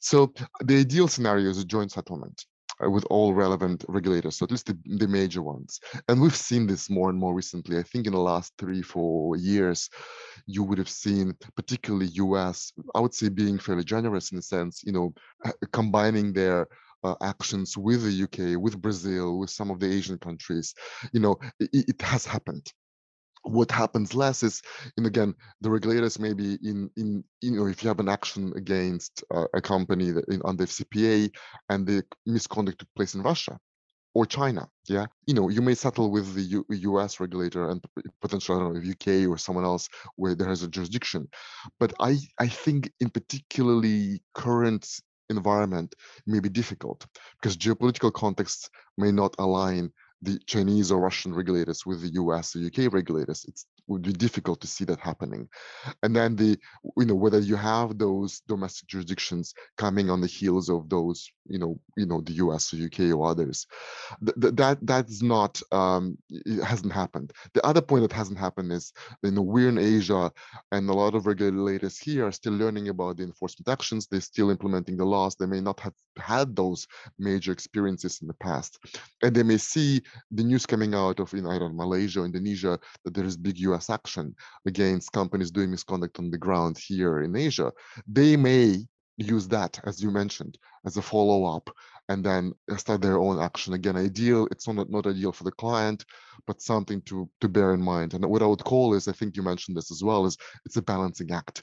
So 0.00 0.32
the 0.62 0.78
ideal 0.78 1.08
scenario 1.08 1.48
is 1.50 1.58
a 1.58 1.64
joint 1.64 1.92
settlement. 1.92 2.44
Uh, 2.82 2.88
with 2.88 3.04
all 3.10 3.34
relevant 3.34 3.84
regulators, 3.88 4.38
so 4.38 4.44
at 4.44 4.50
least 4.50 4.64
the, 4.64 4.78
the 4.96 5.06
major 5.06 5.42
ones. 5.42 5.80
And 6.08 6.18
we've 6.18 6.34
seen 6.34 6.66
this 6.66 6.88
more 6.88 7.10
and 7.10 7.18
more 7.18 7.34
recently. 7.34 7.76
I 7.76 7.82
think 7.82 8.06
in 8.06 8.14
the 8.14 8.18
last 8.18 8.54
three, 8.56 8.80
four 8.80 9.36
years, 9.36 9.90
you 10.46 10.62
would 10.62 10.78
have 10.78 10.88
seen, 10.88 11.34
particularly 11.56 12.06
US, 12.06 12.72
I 12.94 13.00
would 13.00 13.12
say 13.12 13.28
being 13.28 13.58
fairly 13.58 13.84
generous 13.84 14.32
in 14.32 14.38
a 14.38 14.42
sense, 14.42 14.82
you 14.82 14.92
know, 14.92 15.12
combining 15.72 16.32
their 16.32 16.68
uh, 17.04 17.14
actions 17.22 17.76
with 17.76 18.02
the 18.04 18.24
UK, 18.24 18.60
with 18.60 18.80
Brazil, 18.80 19.38
with 19.38 19.50
some 19.50 19.70
of 19.70 19.80
the 19.80 19.90
Asian 19.90 20.18
countries. 20.18 20.74
You 21.12 21.20
know, 21.20 21.36
it, 21.58 21.70
it 21.72 22.02
has 22.02 22.26
happened 22.26 22.72
what 23.42 23.70
happens 23.70 24.14
less 24.14 24.42
is 24.42 24.62
and 24.96 25.06
again 25.06 25.34
the 25.60 25.70
regulators 25.70 26.18
maybe 26.18 26.58
in 26.62 26.90
in 26.96 27.24
you 27.40 27.52
know 27.52 27.66
if 27.66 27.82
you 27.82 27.88
have 27.88 28.00
an 28.00 28.08
action 28.08 28.52
against 28.56 29.24
uh, 29.34 29.46
a 29.54 29.60
company 29.60 30.10
that 30.10 30.24
in, 30.28 30.40
under 30.44 30.66
fcpa 30.66 31.30
and 31.68 31.86
the 31.86 32.04
misconduct 32.26 32.80
took 32.80 32.88
place 32.94 33.14
in 33.14 33.22
russia 33.22 33.58
or 34.14 34.26
china 34.26 34.68
yeah 34.88 35.06
you 35.26 35.34
know 35.34 35.48
you 35.48 35.62
may 35.62 35.74
settle 35.74 36.10
with 36.10 36.34
the 36.34 36.42
U- 36.42 36.98
us 36.98 37.20
regulator 37.20 37.70
and 37.70 37.82
potentially 38.20 38.58
i 38.58 38.62
don't 38.62 38.74
know 38.74 38.90
uk 38.90 39.30
or 39.30 39.38
someone 39.38 39.64
else 39.64 39.88
where 40.16 40.34
there 40.34 40.50
is 40.50 40.62
a 40.62 40.68
jurisdiction 40.68 41.26
but 41.78 41.94
i 42.00 42.18
i 42.38 42.46
think 42.46 42.90
in 43.00 43.08
particularly 43.08 44.20
current 44.34 45.00
environment 45.30 45.94
may 46.26 46.40
be 46.40 46.48
difficult 46.48 47.06
because 47.40 47.56
geopolitical 47.56 48.12
contexts 48.12 48.68
may 48.98 49.10
not 49.10 49.34
align 49.38 49.90
the 50.22 50.38
Chinese 50.46 50.92
or 50.92 51.00
Russian 51.00 51.34
regulators 51.34 51.86
with 51.86 52.02
the 52.02 52.12
US 52.22 52.54
or 52.54 52.60
UK 52.60 52.92
regulators. 52.92 53.44
It's 53.48 53.64
would 53.86 54.02
be 54.02 54.12
difficult 54.12 54.60
to 54.60 54.66
see 54.66 54.84
that 54.84 55.00
happening. 55.00 55.48
And 56.02 56.14
then 56.14 56.36
the, 56.36 56.58
you 56.96 57.06
know, 57.06 57.14
whether 57.14 57.38
you 57.40 57.56
have 57.56 57.98
those 57.98 58.40
domestic 58.48 58.88
jurisdictions 58.88 59.54
coming 59.76 60.10
on 60.10 60.20
the 60.20 60.26
heels 60.26 60.68
of 60.68 60.88
those, 60.88 61.28
you 61.46 61.58
know, 61.58 61.80
you 61.96 62.06
know, 62.06 62.20
the 62.20 62.34
US 62.34 62.72
or 62.72 62.76
UK 62.76 63.16
or 63.16 63.28
others, 63.28 63.66
th- 64.24 64.54
that 64.54 64.78
that's 64.82 65.22
not, 65.22 65.60
um, 65.72 66.16
it 66.30 66.62
hasn't 66.64 66.92
happened. 66.92 67.32
The 67.54 67.64
other 67.66 67.80
point 67.82 68.02
that 68.02 68.12
hasn't 68.12 68.38
happened 68.38 68.72
is, 68.72 68.92
you 69.22 69.30
know, 69.30 69.42
we're 69.42 69.68
in 69.68 69.78
Asia, 69.78 70.30
and 70.72 70.88
a 70.88 70.92
lot 70.92 71.14
of 71.14 71.26
regulators 71.26 71.98
here 71.98 72.26
are 72.26 72.32
still 72.32 72.52
learning 72.52 72.88
about 72.88 73.16
the 73.16 73.24
enforcement 73.24 73.68
actions. 73.68 74.06
They're 74.06 74.20
still 74.20 74.50
implementing 74.50 74.96
the 74.96 75.04
laws. 75.04 75.34
They 75.34 75.46
may 75.46 75.60
not 75.60 75.80
have 75.80 75.94
had 76.18 76.54
those 76.54 76.86
major 77.18 77.52
experiences 77.52 78.20
in 78.22 78.28
the 78.28 78.34
past, 78.34 78.78
and 79.22 79.34
they 79.34 79.42
may 79.42 79.56
see 79.56 80.02
the 80.30 80.44
news 80.44 80.66
coming 80.66 80.94
out 80.94 81.20
of, 81.20 81.32
you 81.32 81.42
know, 81.42 81.50
I 81.50 81.58
don't 81.58 81.76
know, 81.76 81.84
Malaysia, 81.84 82.24
Indonesia, 82.24 82.78
that 83.04 83.14
there 83.14 83.24
is 83.24 83.36
big 83.36 83.58
US 83.58 83.69
US 83.72 83.90
action 83.90 84.34
against 84.66 85.12
companies 85.12 85.50
doing 85.50 85.70
misconduct 85.70 86.18
on 86.18 86.30
the 86.30 86.38
ground 86.38 86.78
here 86.78 87.20
in 87.20 87.36
Asia, 87.36 87.72
they 88.06 88.36
may 88.36 88.86
use 89.16 89.48
that, 89.48 89.78
as 89.84 90.02
you 90.02 90.10
mentioned, 90.10 90.58
as 90.86 90.96
a 90.96 91.02
follow 91.02 91.44
up 91.44 91.70
and 92.08 92.24
then 92.24 92.52
start 92.76 93.02
their 93.02 93.18
own 93.18 93.40
action. 93.40 93.74
Again, 93.74 93.96
ideal, 93.96 94.48
it's 94.50 94.66
not, 94.66 94.90
not 94.90 95.06
ideal 95.06 95.32
for 95.32 95.44
the 95.44 95.52
client, 95.52 96.04
but 96.46 96.62
something 96.62 97.00
to, 97.02 97.28
to 97.40 97.48
bear 97.48 97.74
in 97.74 97.82
mind. 97.82 98.14
And 98.14 98.24
what 98.26 98.42
I 98.42 98.46
would 98.46 98.64
call 98.64 98.94
is, 98.94 99.06
I 99.06 99.12
think 99.12 99.36
you 99.36 99.42
mentioned 99.42 99.76
this 99.76 99.92
as 99.92 100.02
well, 100.02 100.26
is 100.26 100.36
it's 100.64 100.76
a 100.76 100.82
balancing 100.82 101.30
act. 101.30 101.62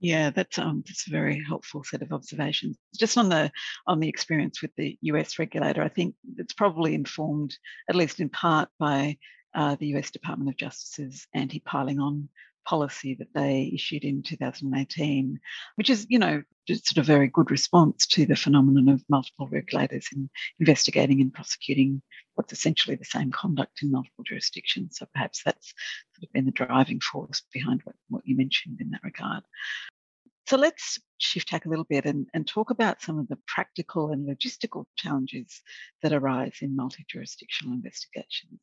Yeah, 0.00 0.30
that's 0.30 0.58
um 0.58 0.82
that's 0.84 1.06
a 1.06 1.12
very 1.12 1.40
helpful 1.46 1.84
set 1.84 2.02
of 2.02 2.12
observations. 2.12 2.76
Just 2.98 3.16
on 3.16 3.28
the 3.28 3.52
on 3.86 4.00
the 4.00 4.08
experience 4.08 4.60
with 4.60 4.72
the 4.76 4.98
US 5.02 5.38
regulator, 5.38 5.80
I 5.80 5.88
think 5.88 6.16
it's 6.38 6.54
probably 6.54 6.94
informed, 6.94 7.56
at 7.88 7.94
least 7.94 8.18
in 8.18 8.28
part, 8.28 8.68
by 8.80 9.16
uh, 9.54 9.76
the 9.76 9.86
US 9.96 10.10
Department 10.10 10.50
of 10.50 10.56
Justice's 10.56 11.26
anti 11.34 11.60
piling 11.60 12.00
on 12.00 12.28
policy 12.64 13.14
that 13.14 13.32
they 13.34 13.70
issued 13.74 14.04
in 14.04 14.22
2018, 14.22 15.40
which 15.76 15.90
is, 15.90 16.06
you 16.08 16.18
know, 16.18 16.42
just 16.66 16.86
sort 16.86 16.98
of 16.98 17.04
a 17.04 17.12
very 17.12 17.26
good 17.26 17.50
response 17.50 18.06
to 18.06 18.24
the 18.24 18.36
phenomenon 18.36 18.88
of 18.88 19.02
multiple 19.08 19.48
regulators 19.48 20.06
in 20.14 20.30
investigating 20.60 21.20
and 21.20 21.34
prosecuting 21.34 22.00
what's 22.34 22.52
essentially 22.52 22.96
the 22.96 23.04
same 23.04 23.32
conduct 23.32 23.82
in 23.82 23.90
multiple 23.90 24.24
jurisdictions. 24.24 24.98
So 24.98 25.06
perhaps 25.12 25.42
that's 25.44 25.74
sort 26.14 26.24
of 26.28 26.32
been 26.32 26.44
the 26.44 26.52
driving 26.52 27.00
force 27.00 27.42
behind 27.52 27.80
what, 27.84 27.96
what 28.08 28.22
you 28.26 28.36
mentioned 28.36 28.80
in 28.80 28.90
that 28.90 29.02
regard. 29.02 29.42
So 30.46 30.56
let's 30.56 30.98
shift 31.18 31.48
tack 31.48 31.66
a 31.66 31.68
little 31.68 31.86
bit 31.88 32.04
and, 32.04 32.26
and 32.34 32.46
talk 32.46 32.70
about 32.70 33.00
some 33.00 33.18
of 33.18 33.28
the 33.28 33.38
practical 33.46 34.10
and 34.10 34.28
logistical 34.28 34.84
challenges 34.96 35.62
that 36.02 36.12
arise 36.12 36.58
in 36.60 36.76
multi 36.76 37.04
jurisdictional 37.08 37.74
investigations. 37.74 38.60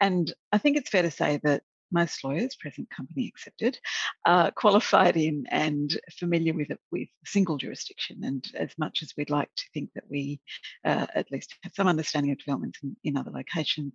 And 0.00 0.32
I 0.52 0.58
think 0.58 0.76
it's 0.76 0.90
fair 0.90 1.02
to 1.02 1.10
say 1.10 1.40
that 1.42 1.62
most 1.90 2.22
lawyers, 2.22 2.54
present 2.56 2.88
company 2.90 3.28
accepted, 3.28 3.78
are 4.26 4.50
qualified 4.50 5.16
in 5.16 5.46
and 5.50 5.98
familiar 6.18 6.52
with 6.52 6.70
it 6.70 6.78
with 6.92 7.08
single 7.24 7.56
jurisdiction. 7.56 8.22
And 8.24 8.46
as 8.54 8.70
much 8.78 9.02
as 9.02 9.14
we'd 9.16 9.30
like 9.30 9.50
to 9.56 9.64
think 9.72 9.90
that 9.94 10.04
we 10.10 10.40
uh, 10.84 11.06
at 11.14 11.30
least 11.32 11.54
have 11.62 11.72
some 11.74 11.88
understanding 11.88 12.32
of 12.32 12.38
developments 12.38 12.78
in, 12.82 12.96
in 13.04 13.16
other 13.16 13.30
locations, 13.30 13.94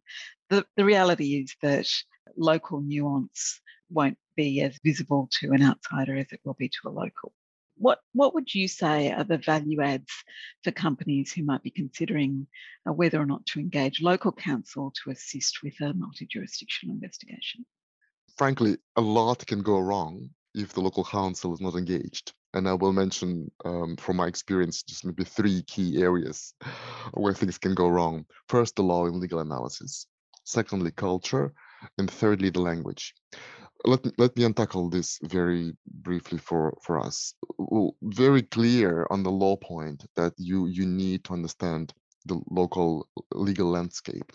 the, 0.49 0.65
the 0.75 0.85
reality 0.85 1.35
is 1.43 1.55
that 1.61 1.87
local 2.37 2.81
nuance 2.81 3.61
won't 3.89 4.17
be 4.35 4.61
as 4.61 4.79
visible 4.83 5.29
to 5.39 5.51
an 5.51 5.63
outsider 5.63 6.17
as 6.17 6.31
it 6.31 6.39
will 6.43 6.55
be 6.55 6.69
to 6.69 6.87
a 6.87 6.89
local. 6.89 7.33
What, 7.75 7.99
what 8.13 8.33
would 8.35 8.53
you 8.53 8.67
say 8.67 9.11
are 9.11 9.23
the 9.23 9.37
value 9.37 9.81
adds 9.81 10.11
for 10.63 10.71
companies 10.71 11.33
who 11.33 11.43
might 11.43 11.63
be 11.63 11.71
considering 11.71 12.47
uh, 12.87 12.93
whether 12.93 13.19
or 13.19 13.25
not 13.25 13.45
to 13.47 13.59
engage 13.59 14.01
local 14.01 14.31
counsel 14.31 14.93
to 15.03 15.11
assist 15.11 15.63
with 15.63 15.79
a 15.81 15.93
multi 15.93 16.27
jurisdictional 16.27 16.95
investigation? 16.95 17.65
Frankly, 18.37 18.77
a 18.95 19.01
lot 19.01 19.45
can 19.45 19.61
go 19.61 19.79
wrong 19.79 20.29
if 20.53 20.73
the 20.73 20.81
local 20.81 21.03
counsel 21.03 21.53
is 21.53 21.61
not 21.61 21.75
engaged. 21.75 22.33
And 22.53 22.69
I 22.69 22.73
will 22.73 22.93
mention 22.93 23.49
um, 23.65 23.95
from 23.97 24.17
my 24.17 24.27
experience 24.27 24.83
just 24.83 25.05
maybe 25.05 25.23
three 25.23 25.63
key 25.63 26.01
areas 26.01 26.53
where 27.13 27.33
things 27.33 27.57
can 27.57 27.73
go 27.73 27.87
wrong. 27.87 28.25
First, 28.47 28.75
the 28.75 28.83
law 28.83 29.07
and 29.07 29.17
legal 29.17 29.39
analysis. 29.39 30.05
Secondly, 30.43 30.91
culture. 30.91 31.53
And 31.97 32.09
thirdly, 32.09 32.49
the 32.49 32.61
language 32.61 33.13
let 33.85 34.05
me, 34.05 34.11
let 34.17 34.35
me 34.37 34.43
untackle 34.43 34.91
this 34.91 35.19
very 35.23 35.75
briefly 35.85 36.37
for 36.37 36.77
for 36.81 36.99
us. 36.99 37.33
Very 38.01 38.43
clear 38.43 39.07
on 39.09 39.23
the 39.23 39.31
law 39.31 39.55
point 39.55 40.05
that 40.15 40.33
you 40.37 40.67
you 40.67 40.85
need 40.85 41.23
to 41.25 41.33
understand 41.33 41.93
the 42.25 42.39
local 42.49 43.07
legal 43.33 43.69
landscape. 43.69 44.31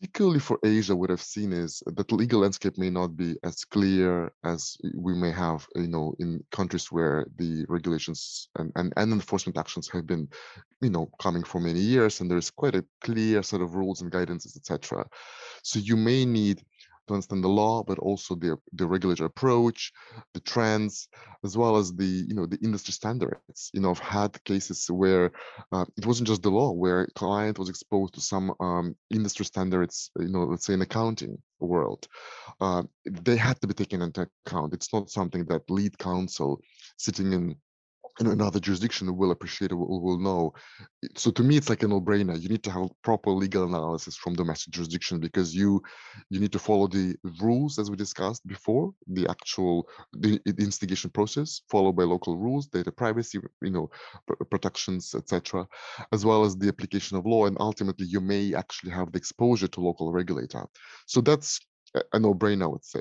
Particularly 0.00 0.40
for 0.40 0.58
Asia, 0.62 0.94
what 0.94 1.10
I've 1.10 1.22
seen 1.22 1.52
is 1.52 1.82
that 1.86 2.08
the 2.08 2.14
legal 2.14 2.40
landscape 2.40 2.76
may 2.76 2.90
not 2.90 3.16
be 3.16 3.36
as 3.42 3.64
clear 3.64 4.30
as 4.44 4.76
we 4.94 5.14
may 5.14 5.30
have, 5.30 5.66
you 5.76 5.88
know, 5.88 6.14
in 6.18 6.44
countries 6.52 6.92
where 6.92 7.26
the 7.36 7.64
regulations 7.70 8.48
and, 8.56 8.70
and, 8.76 8.92
and 8.98 9.12
enforcement 9.12 9.56
actions 9.56 9.88
have 9.88 10.06
been, 10.06 10.28
you 10.82 10.90
know, 10.90 11.08
coming 11.22 11.42
for 11.42 11.58
many 11.58 11.80
years, 11.80 12.20
and 12.20 12.30
there's 12.30 12.50
quite 12.50 12.74
a 12.74 12.84
clear 13.00 13.42
set 13.42 13.62
of 13.62 13.76
rules 13.76 14.02
and 14.02 14.12
guidances, 14.12 14.58
etc. 14.58 15.06
So 15.62 15.78
you 15.78 15.96
may 15.96 16.26
need 16.26 16.62
to 17.06 17.14
understand 17.14 17.44
the 17.44 17.48
law, 17.48 17.82
but 17.82 17.98
also 17.98 18.34
the, 18.34 18.56
the 18.72 18.86
regulatory 18.86 19.26
approach, 19.26 19.92
the 20.32 20.40
trends, 20.40 21.08
as 21.44 21.56
well 21.56 21.76
as 21.76 21.92
the, 21.92 22.24
you 22.28 22.34
know, 22.34 22.46
the 22.46 22.58
industry 22.62 22.92
standards. 22.92 23.70
You 23.72 23.80
know, 23.80 23.90
I've 23.90 23.98
had 23.98 24.42
cases 24.44 24.90
where 24.90 25.32
uh, 25.72 25.84
it 25.96 26.06
wasn't 26.06 26.28
just 26.28 26.42
the 26.42 26.50
law, 26.50 26.72
where 26.72 27.06
client 27.14 27.58
was 27.58 27.68
exposed 27.68 28.14
to 28.14 28.20
some 28.20 28.54
um, 28.60 28.96
industry 29.10 29.44
standards, 29.44 30.10
you 30.18 30.28
know, 30.28 30.44
let's 30.44 30.66
say 30.66 30.74
in 30.74 30.82
accounting 30.82 31.38
world. 31.60 32.06
Uh, 32.60 32.82
they 33.04 33.36
had 33.36 33.60
to 33.60 33.66
be 33.66 33.74
taken 33.74 34.02
into 34.02 34.28
account. 34.46 34.74
It's 34.74 34.92
not 34.92 35.10
something 35.10 35.44
that 35.46 35.70
lead 35.70 35.98
counsel 35.98 36.60
sitting 36.98 37.32
in 37.32 37.56
in 38.20 38.26
another 38.28 38.60
jurisdiction 38.60 39.16
will 39.16 39.30
appreciate 39.30 39.72
it 39.72 39.74
will, 39.74 40.00
will 40.00 40.18
know. 40.18 40.52
So 41.16 41.30
to 41.32 41.42
me 41.42 41.56
it's 41.56 41.68
like 41.68 41.82
a 41.82 41.88
no-brainer. 41.88 42.40
You 42.40 42.48
need 42.48 42.62
to 42.64 42.70
have 42.70 42.88
proper 43.02 43.30
legal 43.30 43.64
analysis 43.64 44.16
from 44.16 44.34
domestic 44.34 44.72
jurisdiction 44.72 45.18
because 45.20 45.54
you 45.54 45.82
you 46.30 46.40
need 46.40 46.52
to 46.52 46.58
follow 46.58 46.86
the 46.86 47.16
rules 47.40 47.78
as 47.78 47.90
we 47.90 47.96
discussed 47.96 48.46
before 48.46 48.92
the 49.08 49.26
actual 49.28 49.88
the, 50.12 50.40
the 50.44 50.62
instigation 50.62 51.10
process 51.10 51.62
followed 51.68 51.96
by 51.96 52.04
local 52.04 52.36
rules 52.36 52.66
data 52.66 52.92
privacy 52.92 53.38
you 53.62 53.70
know 53.70 53.90
protections 54.50 55.14
etc 55.14 55.66
as 56.12 56.24
well 56.24 56.44
as 56.44 56.56
the 56.56 56.68
application 56.68 57.16
of 57.16 57.26
law 57.26 57.46
and 57.46 57.56
ultimately 57.60 58.06
you 58.06 58.20
may 58.20 58.54
actually 58.54 58.90
have 58.90 59.12
the 59.12 59.18
exposure 59.18 59.68
to 59.68 59.80
local 59.80 60.12
regulator. 60.12 60.64
So 61.06 61.20
that's 61.20 61.60
a 62.12 62.18
no-brainer, 62.18 62.64
I 62.64 62.66
would 62.66 62.84
say. 62.84 63.00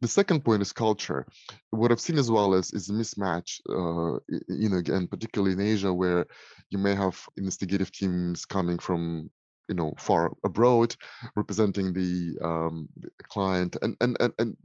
The 0.00 0.08
second 0.08 0.44
point 0.44 0.62
is 0.62 0.72
culture. 0.72 1.26
What 1.70 1.92
I've 1.92 2.00
seen 2.00 2.18
as 2.18 2.30
well 2.30 2.54
is 2.54 2.72
is 2.72 2.90
a 2.90 2.92
mismatch, 2.92 3.60
uh, 3.68 4.18
you 4.48 4.68
know, 4.68 4.78
again, 4.78 5.06
particularly 5.06 5.52
in 5.52 5.60
Asia, 5.60 5.92
where 5.92 6.26
you 6.70 6.78
may 6.78 6.94
have 6.94 7.16
investigative 7.36 7.92
teams 7.92 8.44
coming 8.44 8.78
from 8.78 9.30
you 9.68 9.76
know 9.76 9.94
far 9.96 10.32
abroad 10.44 10.94
representing 11.36 11.92
the, 11.92 12.36
um, 12.42 12.88
the 12.96 13.08
client 13.28 13.76
and, 13.82 13.96
and 14.00 14.16
and 14.20 14.32
and 14.38 14.56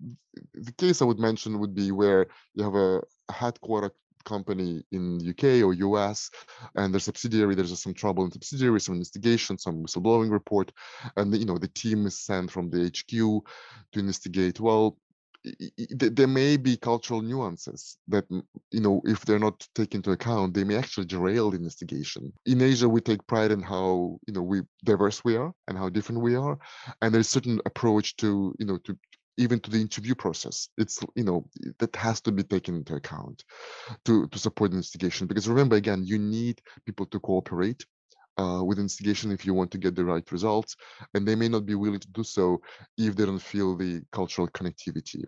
the 0.55 0.71
case 0.73 1.01
i 1.01 1.05
would 1.05 1.19
mention 1.19 1.59
would 1.59 1.75
be 1.75 1.91
where 1.91 2.25
you 2.55 2.63
have 2.63 2.75
a, 2.75 3.01
headquarter 3.31 3.91
company 4.33 4.83
in 4.91 5.03
UK 5.31 5.43
or 5.65 5.73
US, 5.87 6.29
and 6.75 6.93
their 6.93 6.99
subsidiary, 7.09 7.55
there's 7.55 7.81
some 7.81 7.93
trouble 7.93 8.25
in 8.25 8.31
subsidiary, 8.31 8.79
some 8.81 8.95
investigation, 8.95 9.57
some 9.57 9.83
whistleblowing 9.83 10.31
report, 10.31 10.71
and 11.15 11.35
you 11.41 11.45
know 11.45 11.57
the 11.57 11.73
team 11.81 12.05
is 12.05 12.19
sent 12.19 12.51
from 12.51 12.69
the 12.69 12.81
HQ 12.91 13.11
to 13.91 13.99
investigate. 13.99 14.59
Well, 14.59 14.97
there 15.89 16.27
may 16.27 16.57
be 16.57 16.77
cultural 16.77 17.21
nuances 17.21 17.97
that 18.07 18.27
mm, 18.29 18.43
you 18.71 18.81
know 18.81 19.01
if 19.05 19.23
they're 19.25 19.39
not 19.47 19.67
taken 19.75 19.99
into 19.99 20.11
account 20.11 20.53
they 20.53 20.63
may 20.63 20.75
actually 20.75 21.05
derail 21.05 21.51
the 21.51 21.57
investigation 21.57 22.33
in 22.45 22.61
asia 22.61 22.89
we 22.89 23.01
take 23.01 23.25
pride 23.27 23.51
in 23.51 23.61
how 23.61 24.17
you 24.27 24.33
know 24.33 24.41
we 24.41 24.61
diverse 24.83 25.23
we 25.23 25.35
are 25.37 25.53
and 25.67 25.77
how 25.77 25.89
different 25.89 26.21
we 26.21 26.35
are 26.35 26.57
and 27.01 27.13
there's 27.13 27.29
certain 27.29 27.59
approach 27.65 28.15
to 28.17 28.53
you 28.59 28.65
know 28.65 28.77
to 28.77 28.97
even 29.37 29.59
to 29.59 29.69
the 29.69 29.79
interview 29.79 30.15
process. 30.15 30.69
It's 30.77 30.99
you 31.15 31.23
know 31.23 31.45
that 31.79 31.95
has 31.95 32.21
to 32.21 32.31
be 32.31 32.43
taken 32.43 32.75
into 32.75 32.95
account 32.95 33.43
to 34.05 34.27
to 34.27 34.39
support 34.39 34.71
the 34.71 34.77
investigation 34.77 35.27
because 35.27 35.47
remember 35.47 35.75
again 35.75 36.03
you 36.03 36.17
need 36.17 36.61
people 36.85 37.05
to 37.07 37.19
cooperate 37.19 37.85
uh, 38.37 38.61
with 38.63 38.79
instigation 38.79 39.31
if 39.31 39.45
you 39.45 39.53
want 39.53 39.71
to 39.71 39.77
get 39.77 39.95
the 39.95 40.05
right 40.05 40.31
results 40.31 40.75
and 41.13 41.27
they 41.27 41.35
may 41.35 41.47
not 41.47 41.65
be 41.65 41.75
willing 41.75 41.99
to 41.99 42.11
do 42.11 42.23
so 42.23 42.61
if 42.97 43.15
they 43.15 43.25
don't 43.25 43.39
feel 43.39 43.75
the 43.75 44.01
cultural 44.11 44.47
connectivity. 44.49 45.23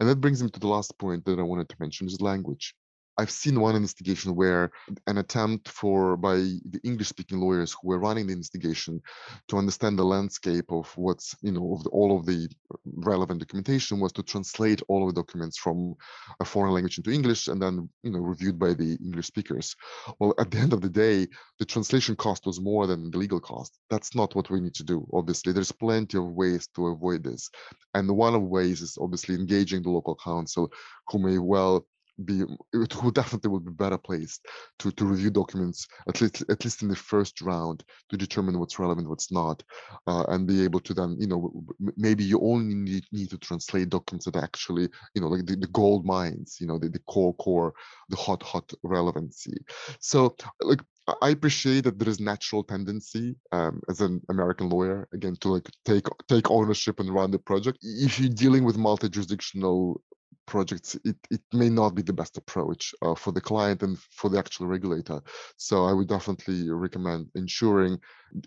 And 0.00 0.08
that 0.08 0.20
brings 0.20 0.42
me 0.42 0.48
to 0.50 0.60
the 0.60 0.68
last 0.68 0.96
point 0.98 1.24
that 1.26 1.38
i 1.38 1.42
wanted 1.42 1.68
to 1.68 1.76
mention 1.78 2.06
is 2.06 2.20
language 2.20 2.74
I've 3.16 3.30
seen 3.30 3.60
one 3.60 3.76
investigation 3.76 4.34
where 4.34 4.72
an 5.06 5.18
attempt 5.18 5.68
for 5.68 6.16
by 6.16 6.36
the 6.36 6.80
English-speaking 6.82 7.38
lawyers 7.38 7.72
who 7.72 7.88
were 7.88 8.00
running 8.00 8.26
the 8.26 8.32
investigation 8.32 9.00
to 9.48 9.56
understand 9.56 9.98
the 9.98 10.04
landscape 10.04 10.64
of 10.70 10.90
what's 10.96 11.36
you 11.42 11.52
know 11.52 11.74
of 11.74 11.84
the, 11.84 11.90
all 11.90 12.18
of 12.18 12.26
the 12.26 12.48
relevant 12.84 13.38
documentation 13.40 14.00
was 14.00 14.12
to 14.12 14.22
translate 14.22 14.82
all 14.88 15.06
of 15.06 15.14
the 15.14 15.20
documents 15.22 15.56
from 15.56 15.94
a 16.40 16.44
foreign 16.44 16.72
language 16.72 16.98
into 16.98 17.10
English 17.10 17.46
and 17.46 17.62
then 17.62 17.88
you 18.02 18.10
know 18.10 18.18
reviewed 18.18 18.58
by 18.58 18.74
the 18.74 18.98
English 19.04 19.26
speakers. 19.26 19.76
Well, 20.18 20.34
at 20.38 20.50
the 20.50 20.58
end 20.58 20.72
of 20.72 20.80
the 20.80 20.90
day, 20.90 21.28
the 21.58 21.64
translation 21.64 22.16
cost 22.16 22.46
was 22.46 22.60
more 22.60 22.86
than 22.86 23.10
the 23.10 23.18
legal 23.18 23.40
cost. 23.40 23.78
That's 23.90 24.14
not 24.14 24.34
what 24.34 24.50
we 24.50 24.60
need 24.60 24.74
to 24.74 24.84
do. 24.84 25.06
Obviously, 25.12 25.52
there's 25.52 25.72
plenty 25.72 26.18
of 26.18 26.32
ways 26.32 26.68
to 26.74 26.88
avoid 26.88 27.22
this, 27.22 27.48
and 27.94 28.10
one 28.10 28.34
of 28.34 28.40
the 28.40 28.46
ways 28.46 28.82
is 28.82 28.98
obviously 29.00 29.36
engaging 29.36 29.82
the 29.82 29.90
local 29.90 30.16
counsel 30.16 30.72
who 31.08 31.18
may 31.18 31.38
well 31.38 31.86
be 32.24 32.44
who 32.72 33.12
definitely 33.12 33.50
will 33.50 33.60
be 33.60 33.72
better 33.72 33.98
placed 33.98 34.46
to 34.78 34.90
to 34.92 35.04
review 35.04 35.30
documents 35.30 35.86
at 36.08 36.20
least 36.20 36.44
at 36.48 36.64
least 36.64 36.82
in 36.82 36.88
the 36.88 36.96
first 36.96 37.40
round 37.40 37.84
to 38.08 38.16
determine 38.16 38.58
what's 38.58 38.78
relevant 38.78 39.08
what's 39.08 39.32
not 39.32 39.62
uh, 40.06 40.24
and 40.28 40.46
be 40.46 40.62
able 40.62 40.80
to 40.80 40.94
then 40.94 41.16
you 41.18 41.26
know 41.26 41.52
maybe 41.96 42.22
you 42.22 42.40
only 42.40 42.74
need, 42.74 43.04
need 43.10 43.30
to 43.30 43.38
translate 43.38 43.88
documents 43.88 44.26
that 44.26 44.36
actually 44.36 44.88
you 45.14 45.20
know 45.20 45.28
like 45.28 45.44
the, 45.46 45.56
the 45.56 45.66
gold 45.68 46.04
mines 46.06 46.58
you 46.60 46.66
know 46.66 46.78
the, 46.78 46.88
the 46.88 47.00
core 47.00 47.34
core 47.34 47.74
the 48.10 48.16
hot 48.16 48.42
hot 48.42 48.70
relevancy 48.82 49.56
so 49.98 50.34
like 50.60 50.80
I 51.22 51.30
appreciate 51.30 51.84
that 51.84 51.98
there 51.98 52.08
is 52.08 52.18
natural 52.18 52.64
tendency 52.64 53.36
um, 53.52 53.82
as 53.90 54.00
an 54.00 54.22
American 54.30 54.70
lawyer 54.70 55.06
again 55.12 55.36
to 55.42 55.48
like 55.48 55.68
take 55.84 56.06
take 56.28 56.50
ownership 56.50 56.98
and 56.98 57.10
run 57.10 57.30
the 57.30 57.38
project. 57.38 57.78
If 57.82 58.18
you're 58.18 58.30
dealing 58.30 58.64
with 58.64 58.78
multi-jurisdictional 58.78 60.00
projects, 60.46 60.96
it, 61.04 61.16
it 61.30 61.40
may 61.52 61.68
not 61.68 61.94
be 61.94 62.02
the 62.02 62.12
best 62.12 62.36
approach 62.36 62.94
uh, 63.02 63.14
for 63.14 63.32
the 63.32 63.40
client 63.40 63.82
and 63.82 63.98
for 63.98 64.30
the 64.30 64.38
actual 64.38 64.66
regulator. 64.66 65.20
So 65.56 65.84
I 65.84 65.92
would 65.92 66.08
definitely 66.08 66.70
recommend 66.70 67.28
ensuring 67.34 67.98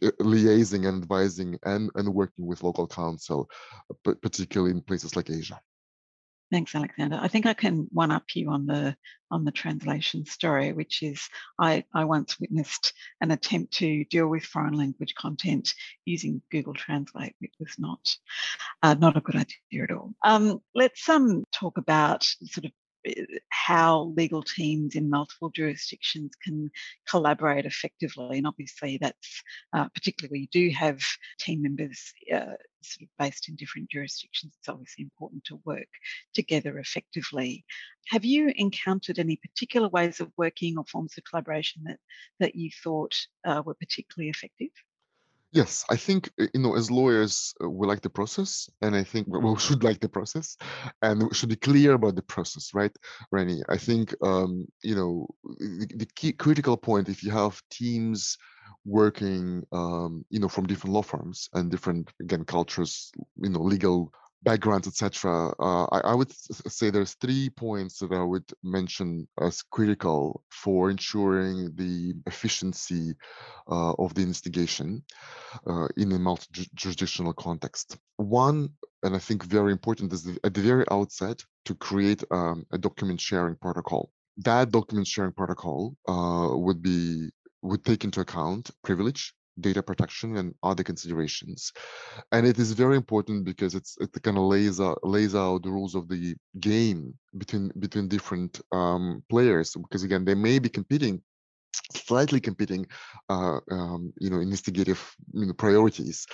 uh, 0.04 0.12
liaising 0.20 0.88
and 0.88 1.02
advising 1.02 1.58
and, 1.64 1.90
and 1.96 2.14
working 2.14 2.46
with 2.46 2.64
local 2.64 2.88
counsel, 2.88 3.50
but 4.04 4.22
particularly 4.22 4.72
in 4.72 4.82
places 4.82 5.16
like 5.16 5.30
Asia. 5.30 5.60
Thanks, 6.50 6.74
Alexander. 6.76 7.20
I 7.22 7.28
think 7.28 7.46
I 7.46 7.54
can 7.54 7.88
one 7.92 8.10
up 8.12 8.24
you 8.34 8.50
on 8.50 8.66
the 8.66 8.96
on 9.30 9.44
the 9.44 9.52
translation 9.52 10.26
story, 10.26 10.72
which 10.72 11.04
is 11.04 11.28
I, 11.60 11.84
I 11.94 12.06
once 12.06 12.40
witnessed 12.40 12.94
an 13.20 13.32
attempt 13.32 13.74
to 13.74 14.06
deal 14.06 14.28
with 14.28 14.46
foreign 14.46 14.76
language 14.76 15.14
content 15.16 15.74
using 16.06 16.42
Google 16.50 16.74
Translate, 16.74 17.36
which 17.40 17.52
was 17.60 17.76
not 17.78 18.00
uh, 18.82 18.94
not 18.94 19.18
a 19.18 19.22
good 19.22 19.36
idea 19.36 19.84
at 19.84 19.92
all. 19.92 20.14
Um, 20.24 20.62
let's 20.74 21.08
um 21.10 21.44
talk 21.52 21.78
about 21.78 22.24
sort 22.24 22.66
of 22.66 22.72
how 23.50 24.14
legal 24.16 24.44
teams 24.44 24.96
in 24.96 25.10
multiple 25.10 25.50
jurisdictions 25.50 26.32
can 26.44 26.70
collaborate 27.10 27.66
effectively. 27.66 28.38
And 28.38 28.48
obviously, 28.48 28.98
that's 29.00 29.44
uh, 29.74 29.88
particularly 29.94 30.42
you 30.42 30.48
do 30.52 30.74
have 30.76 31.02
team 31.40 31.62
members 31.62 32.14
uh, 32.34 32.56
sort 32.82 33.04
of 33.04 33.10
based 33.20 33.50
in 33.50 33.56
different 33.56 33.90
jurisdictions, 33.90 34.54
it's 34.58 34.70
obviously 34.70 35.04
important 35.04 35.44
to 35.46 35.60
work 35.66 35.88
together 36.34 36.80
effectively. 36.80 37.66
Have 38.08 38.26
you 38.26 38.52
encountered 38.56 39.20
any 39.20 39.36
particular 39.38 39.90
ways 39.90 40.20
of 40.20 40.32
working 40.38 40.78
or 40.78 40.86
forms 40.86 41.18
of 41.18 41.24
collaboration 41.26 41.84
that, 41.86 42.00
that 42.40 42.56
you 42.56 42.70
thought 42.84 43.16
uh, 43.46 43.62
were 43.66 43.74
particularly 43.76 44.30
effective? 44.30 44.70
Yes, 45.54 45.86
I 45.90 45.96
think 45.96 46.30
uh, 46.40 46.48
you 46.54 46.60
know 46.62 46.76
as 46.76 46.92
lawyers 46.92 47.54
uh, 47.64 47.70
we 47.70 47.88
like 47.88 48.02
the 48.02 48.10
process, 48.10 48.70
and 48.82 48.96
I 48.96 49.04
think 49.04 49.28
we 49.28 49.56
should 49.66 49.84
like 49.84 50.00
the 50.02 50.10
process, 50.10 50.58
and 51.02 51.24
we 51.24 51.34
should 51.34 51.50
be 51.50 51.56
clear 51.56 51.94
about 51.94 52.16
the 52.16 52.22
process, 52.22 52.74
right, 52.74 52.92
Rennie? 53.32 53.64
I 53.70 53.78
think 53.78 54.14
um, 54.22 54.68
you 54.84 54.96
know 54.96 55.28
the, 55.60 55.88
the 55.96 56.06
key 56.16 56.34
critical 56.34 56.76
point 56.78 57.08
if 57.10 57.24
you 57.24 57.32
have 57.32 57.62
teams 57.72 58.38
working, 58.86 59.64
um, 59.72 60.26
you 60.30 60.40
know, 60.40 60.50
from 60.50 60.68
different 60.68 60.94
law 60.94 61.02
firms 61.02 61.50
and 61.54 61.72
different 61.72 62.12
again 62.22 62.44
cultures, 62.44 63.12
you 63.42 63.50
know, 63.50 63.62
legal 63.62 64.12
backgrounds, 64.44 64.88
etc. 64.88 65.54
Uh, 65.60 65.86
I, 65.86 66.00
I, 66.12 66.14
would 66.14 66.32
say 66.32 66.90
there's 66.90 67.16
three 67.16 67.50
points 67.50 68.00
that 68.00 68.12
I 68.12 68.24
would 68.24 68.50
mention 68.64 69.28
as 69.42 69.64
critical 69.64 70.44
for 70.50 70.90
ensuring 70.90 71.72
the 71.76 72.14
efficiency 72.26 73.16
uh, 73.70 73.94
of 73.94 74.14
the 74.14 74.22
investigation 74.22 75.04
uh, 75.68 75.88
in 75.98 76.12
a 76.12 76.20
multi-jurisdictional 76.20 77.34
context. 77.34 77.98
One, 78.18 78.70
and 79.04 79.16
I 79.16 79.20
think 79.20 79.44
very 79.44 79.72
important, 79.72 80.14
is 80.14 80.24
the, 80.24 80.38
at 80.44 80.54
the 80.54 80.62
very 80.62 80.86
outset 80.92 81.44
to 81.66 81.76
create 81.76 82.24
um, 82.32 82.66
a 82.72 82.78
document 82.78 83.20
sharing 83.20 83.56
protocol. 83.56 84.12
That 84.38 84.72
document 84.72 85.08
sharing 85.08 85.34
protocol 85.34 85.96
uh, 86.08 86.50
would 86.52 86.82
be 86.82 87.30
would 87.64 87.84
take 87.84 88.04
into 88.04 88.22
account 88.22 88.70
privilege 88.84 89.34
data 89.60 89.82
protection 89.82 90.38
and 90.38 90.54
other 90.64 90.84
considerations. 90.84 91.72
And 92.32 92.46
it 92.46 92.60
is 92.60 92.72
very 92.74 92.96
important 92.96 93.46
because 93.46 93.76
it's 93.76 93.98
it 94.00 94.12
kind 94.22 94.38
of 94.38 94.44
lays 94.44 94.80
out 94.80 95.00
lays 95.04 95.36
out 95.36 95.64
the 95.64 95.72
rules 95.72 95.96
of 95.96 96.08
the 96.08 96.36
game 96.60 97.14
between 97.38 97.72
between 97.80 98.08
different 98.08 98.62
um, 98.72 99.24
players. 99.30 99.76
Because 99.76 100.04
again, 100.04 100.26
they 100.26 100.36
may 100.36 100.60
be 100.60 100.70
competing 100.70 101.22
slightly 101.94 102.40
competing 102.40 102.88
uh, 103.30 103.60
um, 103.72 104.14
you 104.20 104.30
know 104.30 104.40
investigative 104.40 105.16
you 105.34 105.46
know, 105.46 105.54
priorities 105.54 106.26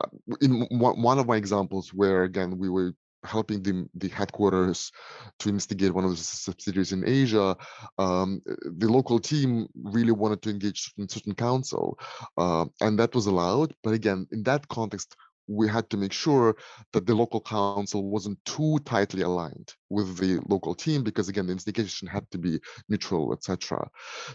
uh, 0.00 0.36
in 0.40 0.66
one 0.70 1.18
of 1.18 1.26
my 1.26 1.36
examples 1.36 1.92
where 1.92 2.24
again 2.24 2.58
we 2.58 2.68
were 2.68 2.94
helping 3.24 3.62
the, 3.62 3.86
the 3.94 4.08
headquarters 4.08 4.90
to 5.38 5.48
investigate 5.48 5.94
one 5.94 6.04
of 6.04 6.10
the 6.10 6.16
subsidiaries 6.16 6.92
in 6.92 7.06
Asia, 7.06 7.56
um, 7.98 8.40
the 8.46 8.88
local 8.88 9.18
team 9.18 9.66
really 9.82 10.12
wanted 10.12 10.42
to 10.42 10.50
engage 10.50 10.92
in 10.98 11.08
certain 11.08 11.34
counsel, 11.34 11.98
uh, 12.38 12.66
and 12.80 12.98
that 12.98 13.14
was 13.14 13.26
allowed. 13.26 13.74
But 13.82 13.94
again, 13.94 14.26
in 14.32 14.42
that 14.44 14.66
context, 14.68 15.16
we 15.46 15.68
had 15.68 15.88
to 15.90 15.96
make 15.96 16.12
sure 16.12 16.56
that 16.92 17.06
the 17.06 17.14
local 17.14 17.40
counsel 17.40 18.10
wasn't 18.10 18.38
too 18.44 18.78
tightly 18.84 19.22
aligned 19.22 19.74
with 19.90 20.16
the 20.18 20.40
local 20.48 20.74
team 20.74 21.02
because 21.02 21.28
again 21.28 21.46
the 21.46 21.52
investigation 21.52 22.08
had 22.08 22.28
to 22.30 22.38
be 22.38 22.58
neutral 22.88 23.32
etc 23.32 23.86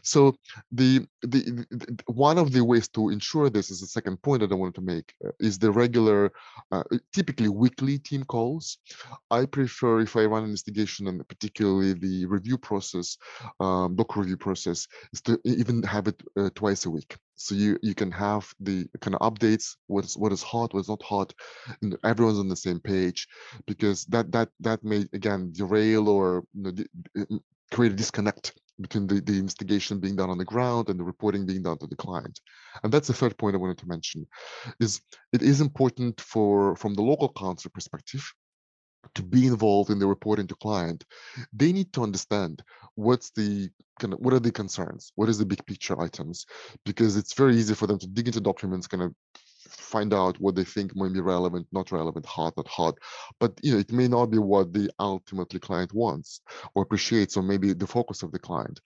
so 0.04 0.36
the, 0.72 1.06
the, 1.22 1.65
the 1.72 1.98
one 2.08 2.38
of 2.38 2.52
the 2.52 2.63
ways 2.63 2.88
to 2.88 3.10
ensure 3.10 3.50
this 3.50 3.72
is 3.72 3.82
the 3.82 3.88
second 3.88 4.22
point 4.22 4.41
that 4.41 4.52
i 4.52 4.56
wanted 4.56 4.76
to 4.76 4.82
make 4.82 5.13
uh, 5.26 5.32
is 5.39 5.58
the 5.58 5.72
regular 5.72 6.32
uh, 6.72 6.84
typically 7.13 7.50
weekly 7.50 7.98
team 8.00 8.24
calls. 8.24 8.78
I 9.32 9.46
prefer 9.46 10.02
if 10.02 10.15
i 10.15 10.26
run 10.26 10.43
an 10.43 10.50
investigation 10.50 11.08
and 11.08 11.28
particularly 11.28 11.93
the 11.93 12.26
review 12.26 12.58
process 12.58 13.17
um, 13.60 13.96
book 13.96 14.15
review 14.15 14.38
process 14.38 14.88
is 15.13 15.22
to 15.22 15.39
even 15.43 15.84
have 15.84 16.08
it 16.08 16.22
uh, 16.38 16.50
twice 16.56 16.86
a 16.86 16.89
week 16.89 17.17
so 17.38 17.56
you 17.56 17.78
you 17.82 17.95
can 17.95 18.12
have 18.12 18.52
the 18.60 18.86
kind 19.00 19.15
of 19.15 19.21
updates 19.21 19.76
what's 19.88 20.17
what 20.17 20.32
is 20.34 20.43
hot 20.43 20.73
what's 20.73 20.89
not 20.89 21.02
hot 21.02 21.34
and 21.82 21.95
everyone's 22.04 22.39
on 22.39 22.50
the 22.50 22.56
same 22.56 22.80
page 22.80 23.28
because 23.65 24.06
that 24.06 24.32
that 24.32 24.50
that 24.60 24.84
may 24.84 25.06
again 25.13 25.52
derail 25.54 26.10
or 26.10 26.43
you 26.54 26.63
know, 26.63 26.71
mm, 27.15 27.39
create 27.71 27.91
a 27.91 27.95
disconnect 27.95 28.54
between 28.80 29.08
the, 29.08 29.19
the 29.21 29.39
investigation 29.39 30.00
being 30.00 30.15
done 30.15 30.30
on 30.30 30.38
the 30.38 30.45
ground 30.45 30.89
and 30.89 31.00
the 31.00 31.04
reporting 31.04 31.45
being 31.45 31.63
done 31.63 31.78
to 31.80 31.88
the 31.88 31.95
client. 31.95 32.39
And 32.84 32.91
that's 32.93 33.08
the 33.08 33.13
third 33.13 33.38
point 33.38 33.56
i 33.56 33.60
wanted 33.60 33.80
to 33.80 33.88
mention 33.88 34.28
is 34.80 35.02
it 35.34 35.41
is 35.41 35.62
important 35.62 36.21
for 36.21 36.76
from 36.76 36.93
the 36.93 37.02
local 37.02 37.30
counsel 37.30 37.71
perspective 37.73 38.23
to 39.16 39.24
be 39.24 39.48
involved 39.48 39.90
in 39.90 40.00
the 40.00 40.08
reporting 40.08 40.48
to 40.48 40.56
client, 40.56 41.04
they 41.54 41.72
need 41.72 41.92
to 41.94 42.04
understand 42.04 42.64
what's 42.96 43.32
the 43.32 43.70
kind 44.00 44.14
of 44.14 44.20
what 44.20 44.34
are 44.34 44.40
the 44.40 44.52
concerns, 44.52 45.12
what 45.16 45.30
is 45.30 45.38
the 45.38 45.46
big 45.46 45.66
picture 45.66 46.00
items, 46.00 46.46
because 46.86 47.18
it's 47.18 47.34
very 47.34 47.56
easy 47.56 47.74
for 47.74 47.88
them 47.88 48.00
to 48.00 48.08
dig 48.08 48.28
into 48.28 48.42
documents, 48.42 48.88
kind 48.88 49.04
of 49.04 49.14
find 49.67 50.13
out 50.13 50.39
what 50.39 50.56
they 50.56 50.63
think 50.63 50.95
might 50.95 51.13
be 51.13 51.21
relevant, 51.21 51.67
not 51.71 51.91
relevant, 51.91 52.25
hot, 52.25 52.56
not 52.58 52.67
hot. 52.67 52.95
But 53.39 53.53
you 53.62 53.73
know, 53.73 53.80
it 53.80 53.91
may 53.91 54.08
not 54.08 54.27
be 54.27 54.38
what 54.38 54.73
the 54.73 54.89
ultimately 54.99 55.60
client 55.60 55.93
wants 55.93 56.41
or 56.75 56.84
appreciates, 56.84 57.38
or 57.38 57.43
maybe 57.43 57.73
the 57.73 57.88
focus 57.88 58.23
of 58.23 58.32
the 58.32 58.39
client. 58.39 58.80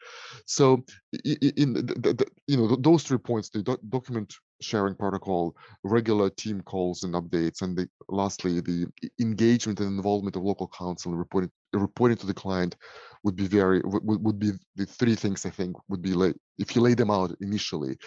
So, 0.45 0.83
in 1.23 1.73
the, 1.73 1.81
the, 1.81 2.13
the, 2.13 2.25
you 2.47 2.57
know, 2.57 2.75
those 2.75 3.03
three 3.03 3.17
points, 3.17 3.49
the 3.49 3.77
document 3.89 4.33
sharing 4.61 4.95
protocol, 4.95 5.55
regular 5.83 6.29
team 6.29 6.61
calls 6.61 7.03
and 7.03 7.13
updates, 7.15 7.61
and 7.61 7.77
the, 7.77 7.89
lastly, 8.09 8.61
the 8.61 8.87
engagement 9.19 9.79
and 9.79 9.89
involvement 9.89 10.35
of 10.35 10.43
local 10.43 10.67
counsel 10.67 11.11
and 11.11 11.19
reporting 11.19 11.51
reporting 11.73 12.17
to 12.17 12.25
the 12.25 12.33
client 12.33 12.75
would 13.23 13.35
be 13.35 13.47
very 13.47 13.81
would, 13.83 14.23
would 14.23 14.39
be 14.39 14.51
the 14.75 14.85
three 14.85 15.15
things 15.15 15.45
I 15.45 15.49
think 15.49 15.75
would 15.89 16.01
be 16.01 16.13
if 16.62 16.76
you 16.76 16.82
lay 16.82 16.93
them 16.93 17.12
out 17.12 17.36
initially 17.41 17.97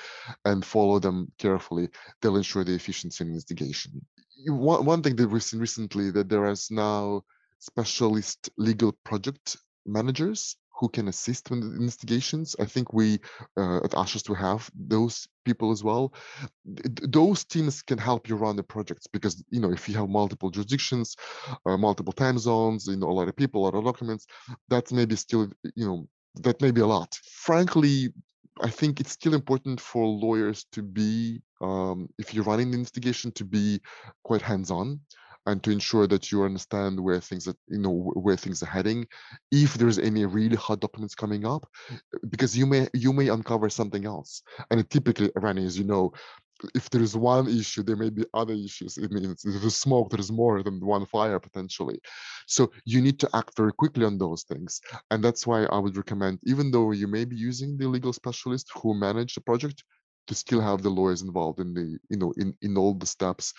and 0.45 0.65
follow 0.65 0.99
them 0.99 1.31
carefully, 1.39 1.89
they'll 2.21 2.37
ensure 2.37 2.65
the 2.65 2.75
efficiency 2.75 3.25
in 3.25 3.29
investigation. 3.29 4.05
One, 4.47 4.85
one 4.85 5.03
thing 5.03 5.17
that 5.17 5.29
we've 5.29 5.43
seen 5.43 5.61
recently 5.61 6.11
that 6.13 6.29
there 6.29 6.47
is 6.47 6.71
now 6.71 7.23
specialist 7.59 8.51
legal 8.59 8.93
project 9.05 9.57
managers 9.87 10.57
who 10.79 10.89
can 10.89 11.09
assist 11.09 11.51
with 11.51 11.61
investigations. 11.61 12.57
I 12.59 12.65
think 12.65 12.93
we 12.93 13.21
uh, 13.57 13.79
at 13.79 13.95
Ashurst 13.95 14.29
we 14.29 14.37
have 14.37 14.71
those 14.75 15.29
people 15.45 15.71
as 15.71 15.85
well. 15.85 16.13
those 16.65 17.45
teams 17.45 17.83
can 17.83 17.99
help 17.99 18.29
you 18.29 18.37
run 18.37 18.57
the 18.57 18.63
projects 18.63 19.07
because 19.07 19.43
you 19.51 19.61
know 19.61 19.71
if 19.71 19.89
you 19.89 19.95
have 19.97 20.09
multiple 20.09 20.51
jurisdictions, 20.51 21.17
uh, 21.67 21.77
multiple 21.77 22.13
time 22.13 22.39
zones, 22.39 22.87
you 22.87 22.97
know 22.97 23.09
a 23.09 23.19
lot 23.19 23.29
of 23.29 23.37
people, 23.37 23.63
a 23.63 23.65
lot 23.65 23.79
of 23.79 23.85
documents, 23.85 24.27
that's 24.69 24.93
maybe 24.93 25.17
still 25.17 25.49
you 25.75 25.87
know 25.87 26.09
that 26.43 26.61
may 26.61 26.73
be 26.73 26.81
a 26.81 26.87
lot. 26.87 27.19
Frankly, 27.25 28.13
I 28.63 28.71
think 28.71 29.01
it's 29.01 29.13
still 29.13 29.35
important 29.35 29.81
for 29.81 30.07
lawyers 30.07 30.65
to 30.73 30.83
be, 30.83 31.43
um, 31.61 32.09
if 32.19 32.33
you're 32.33 32.45
running 32.45 32.71
the 32.71 32.79
investigation, 32.79 33.33
to 33.33 33.45
be 33.45 33.81
quite 34.23 34.43
hands-on 34.43 35.01
and 35.47 35.63
to 35.63 35.71
ensure 35.71 36.07
that 36.07 36.31
you 36.33 36.45
understand 36.45 36.99
where 36.99 37.21
things 37.21 37.49
are, 37.49 37.55
you 37.69 37.79
know 37.79 38.13
where 38.15 38.37
things 38.37 38.63
are 38.63 38.67
heading 38.67 39.07
if 39.51 39.75
there's 39.75 39.99
any 39.99 40.25
really 40.25 40.57
hot 40.57 40.81
documents 40.81 41.15
coming 41.15 41.45
up 41.45 41.69
because 42.31 42.57
you 42.57 42.65
may 42.67 42.89
you 42.95 43.13
may 43.13 43.29
uncover 43.29 43.69
something 43.69 44.07
else. 44.07 44.43
And 44.71 44.89
typically 44.89 45.31
Rani, 45.37 45.67
as 45.67 45.79
you 45.79 45.85
know 45.85 46.13
if 46.75 46.91
there 46.91 47.03
is 47.03 47.17
one 47.17 47.49
issue 47.49 47.83
there 47.83 47.97
may 47.97 48.11
be 48.11 48.25
other 48.35 48.55
issues. 48.55 48.97
It 48.99 49.11
means 49.11 49.45
if 49.45 49.61
there's 49.61 49.77
smoke 49.77 50.11
there's 50.11 50.33
more 50.33 50.63
than 50.63 50.81
one 50.81 51.07
fire 51.07 51.39
potentially. 51.39 52.01
So 52.47 52.71
you 52.85 53.01
need 53.01 53.19
to 53.21 53.29
act 53.35 53.57
very 53.57 53.73
quickly 53.73 54.05
on 54.05 54.19
those 54.19 54.43
things. 54.45 54.81
And 55.11 55.23
that's 55.23 55.47
why 55.47 55.65
i 55.65 55.79
would 55.79 55.97
recommend 55.97 56.39
even 56.45 56.71
though 56.71 56.91
you 56.93 57.07
may 57.07 57.25
be 57.25 57.37
using 57.37 57.77
the 57.77 57.89
legal 57.89 58.13
specialist 58.13 58.71
who 58.75 58.95
manage 58.95 59.35
the 59.35 59.41
project 59.41 59.85
to 60.27 60.35
still 60.35 60.61
have 60.61 60.83
the 60.83 60.91
lawyers 60.91 61.23
involved 61.23 61.61
in 61.61 61.75
the 61.75 61.99
you 62.09 62.17
know 62.17 62.33
in 62.37 62.55
in 62.63 62.77
all 62.77 62.95
the 62.95 63.07
steps 63.07 63.53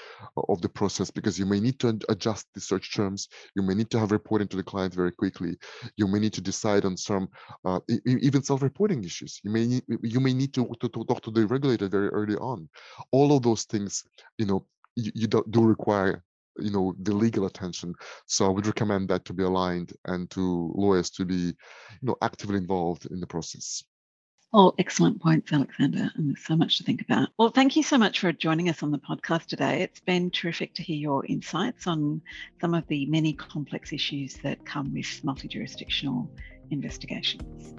of 0.50 0.62
the 0.62 0.70
process 0.70 1.12
because 1.12 1.38
you 1.38 1.46
may 1.46 1.60
need 1.60 1.80
to 1.80 1.98
adjust 2.10 2.48
the 2.54 2.62
search 2.62 2.94
terms 2.96 3.28
you 3.56 3.62
may 3.62 3.74
need 3.74 3.90
to 3.90 4.00
have 4.00 4.12
reporting 4.12 4.48
to 4.48 4.58
the 4.58 4.64
client 4.64 4.94
very 4.94 5.12
quickly 5.12 5.56
you 5.98 6.08
may 6.08 6.20
need 6.20 6.34
to 6.34 6.42
decide 6.42 6.86
on 6.86 6.98
some 6.98 7.28
uh, 7.66 7.80
even 8.06 8.42
self-reporting 8.44 9.04
issues 9.04 9.40
you 9.44 9.52
may 9.52 9.66
need 9.66 9.84
you 10.02 10.20
may 10.20 10.34
need 10.34 10.54
to, 10.54 10.66
to, 10.80 10.90
to, 10.90 11.04
talk 11.06 11.22
to 11.22 11.32
the 11.32 11.46
regulator 11.48 11.88
very 11.88 12.10
early 12.10 12.36
on. 12.36 12.70
All 13.12 13.36
of 13.36 13.44
those 13.44 13.64
things 13.64 14.04
you 14.38 14.46
know 14.46 14.66
you, 14.96 15.12
you 15.14 15.28
do, 15.28 15.44
do 15.50 15.64
require 15.64 16.24
you 16.58 16.72
know 16.72 16.96
the 17.02 17.14
legal 17.14 17.46
attention. 17.46 17.94
So 18.26 18.46
i 18.46 18.50
would 18.50 18.68
recommend 18.68 19.10
that 19.10 19.26
to 19.26 19.34
be 19.34 19.44
aligned 19.44 19.94
and 20.06 20.30
to 20.32 20.72
lawyers 20.76 21.10
to 21.12 21.26
be 21.26 21.54
you 22.02 22.04
know 22.04 22.16
actively 22.22 22.58
involved 22.58 23.08
in 23.12 23.20
the 23.20 23.28
process 23.28 23.84
Oh, 24.58 24.74
excellent 24.80 25.22
points, 25.22 25.52
Alexander. 25.52 26.10
And 26.16 26.30
there's 26.30 26.46
so 26.46 26.56
much 26.56 26.78
to 26.78 26.86
think 26.86 27.02
about. 27.02 27.28
Well, 27.38 27.50
thank 27.50 27.76
you 27.76 27.84
so 27.84 27.98
much 27.98 28.22
for 28.22 28.32
joining 28.32 28.70
us 28.70 28.84
on 28.84 28.92
the 28.92 28.98
podcast 28.98 29.48
today. 29.48 29.82
It's 29.82 30.00
been 30.00 30.32
terrific 30.32 30.74
to 30.76 30.82
hear 30.82 30.96
your 30.96 31.26
insights 31.26 31.88
on 31.88 32.22
some 32.62 32.74
of 32.74 32.88
the 32.88 33.06
many 33.08 33.34
complex 33.34 33.92
issues 33.92 34.36
that 34.44 34.66
come 34.66 34.94
with 34.94 35.22
multi 35.26 35.50
jurisdictional 35.50 36.32
investigations. 36.72 37.74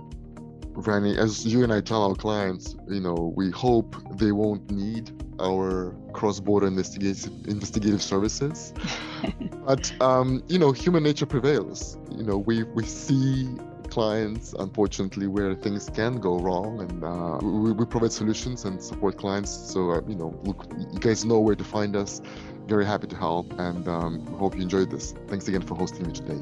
Rani, 0.75 1.17
as 1.17 1.47
you 1.47 1.65
and 1.65 1.73
I 1.73 1.81
tell 1.81 2.03
our 2.03 2.15
clients, 2.15 2.77
you 2.87 3.01
know, 3.01 3.33
we 3.35 3.51
hope 3.51 3.97
they 4.19 4.33
won't 4.33 4.71
need 4.71 5.11
our 5.41 5.97
cross-border 6.13 6.67
investigative 6.67 7.33
investigative 7.49 8.03
services. 8.03 8.75
but 9.65 9.99
um, 10.03 10.45
you 10.49 10.59
know, 10.59 10.73
human 10.73 11.03
nature 11.03 11.25
prevails. 11.25 11.97
You 12.15 12.25
know, 12.25 12.37
we 12.37 12.65
we 12.65 12.85
see 12.85 13.49
clients, 13.97 14.53
unfortunately, 14.59 15.27
where 15.27 15.55
things 15.55 15.89
can 15.89 16.21
go 16.21 16.39
wrong, 16.39 16.81
and 16.85 17.03
uh, 17.03 17.39
we, 17.41 17.73
we, 17.73 17.85
provide 17.87 18.13
solutions 18.13 18.67
and 18.67 18.75
support 18.91 19.17
clients. 19.17 19.51
So 19.73 19.79
uh, 19.93 20.03
you 20.07 20.17
know, 20.17 20.39
look, 20.45 20.67
you 20.93 21.01
guys 21.01 21.25
know 21.25 21.41
where 21.41 21.57
to 21.57 21.65
find 21.65 21.97
us. 21.97 22.21
Very 22.67 22.85
happy 22.85 23.07
to 23.07 23.17
help, 23.17 23.59
and 23.59 23.89
um, 23.89 24.27
hope 24.43 24.55
you 24.55 24.61
enjoyed 24.61 24.91
this. 24.91 25.15
Thanks 25.29 25.49
again 25.49 25.63
for 25.63 25.75
hosting 25.77 26.07
me 26.07 26.13
today. 26.13 26.41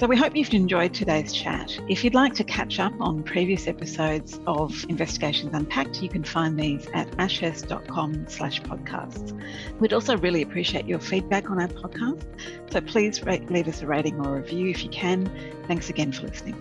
So, 0.00 0.06
we 0.06 0.16
hope 0.16 0.34
you've 0.34 0.54
enjoyed 0.54 0.94
today's 0.94 1.30
chat. 1.30 1.78
If 1.86 2.02
you'd 2.02 2.14
like 2.14 2.32
to 2.36 2.44
catch 2.44 2.80
up 2.80 2.94
on 3.00 3.22
previous 3.22 3.68
episodes 3.68 4.40
of 4.46 4.72
Investigations 4.88 5.52
Unpacked, 5.52 6.02
you 6.02 6.08
can 6.08 6.24
find 6.24 6.58
these 6.58 6.86
at 6.94 7.06
ashurst.com 7.18 8.26
slash 8.26 8.62
podcasts. 8.62 9.38
We'd 9.78 9.92
also 9.92 10.16
really 10.16 10.40
appreciate 10.40 10.86
your 10.86 11.00
feedback 11.00 11.50
on 11.50 11.60
our 11.60 11.68
podcast. 11.68 12.24
So, 12.72 12.80
please 12.80 13.22
rate, 13.24 13.50
leave 13.50 13.68
us 13.68 13.82
a 13.82 13.86
rating 13.86 14.18
or 14.24 14.38
a 14.38 14.40
review 14.40 14.68
if 14.68 14.82
you 14.82 14.88
can. 14.88 15.30
Thanks 15.68 15.90
again 15.90 16.12
for 16.12 16.26
listening. 16.26 16.56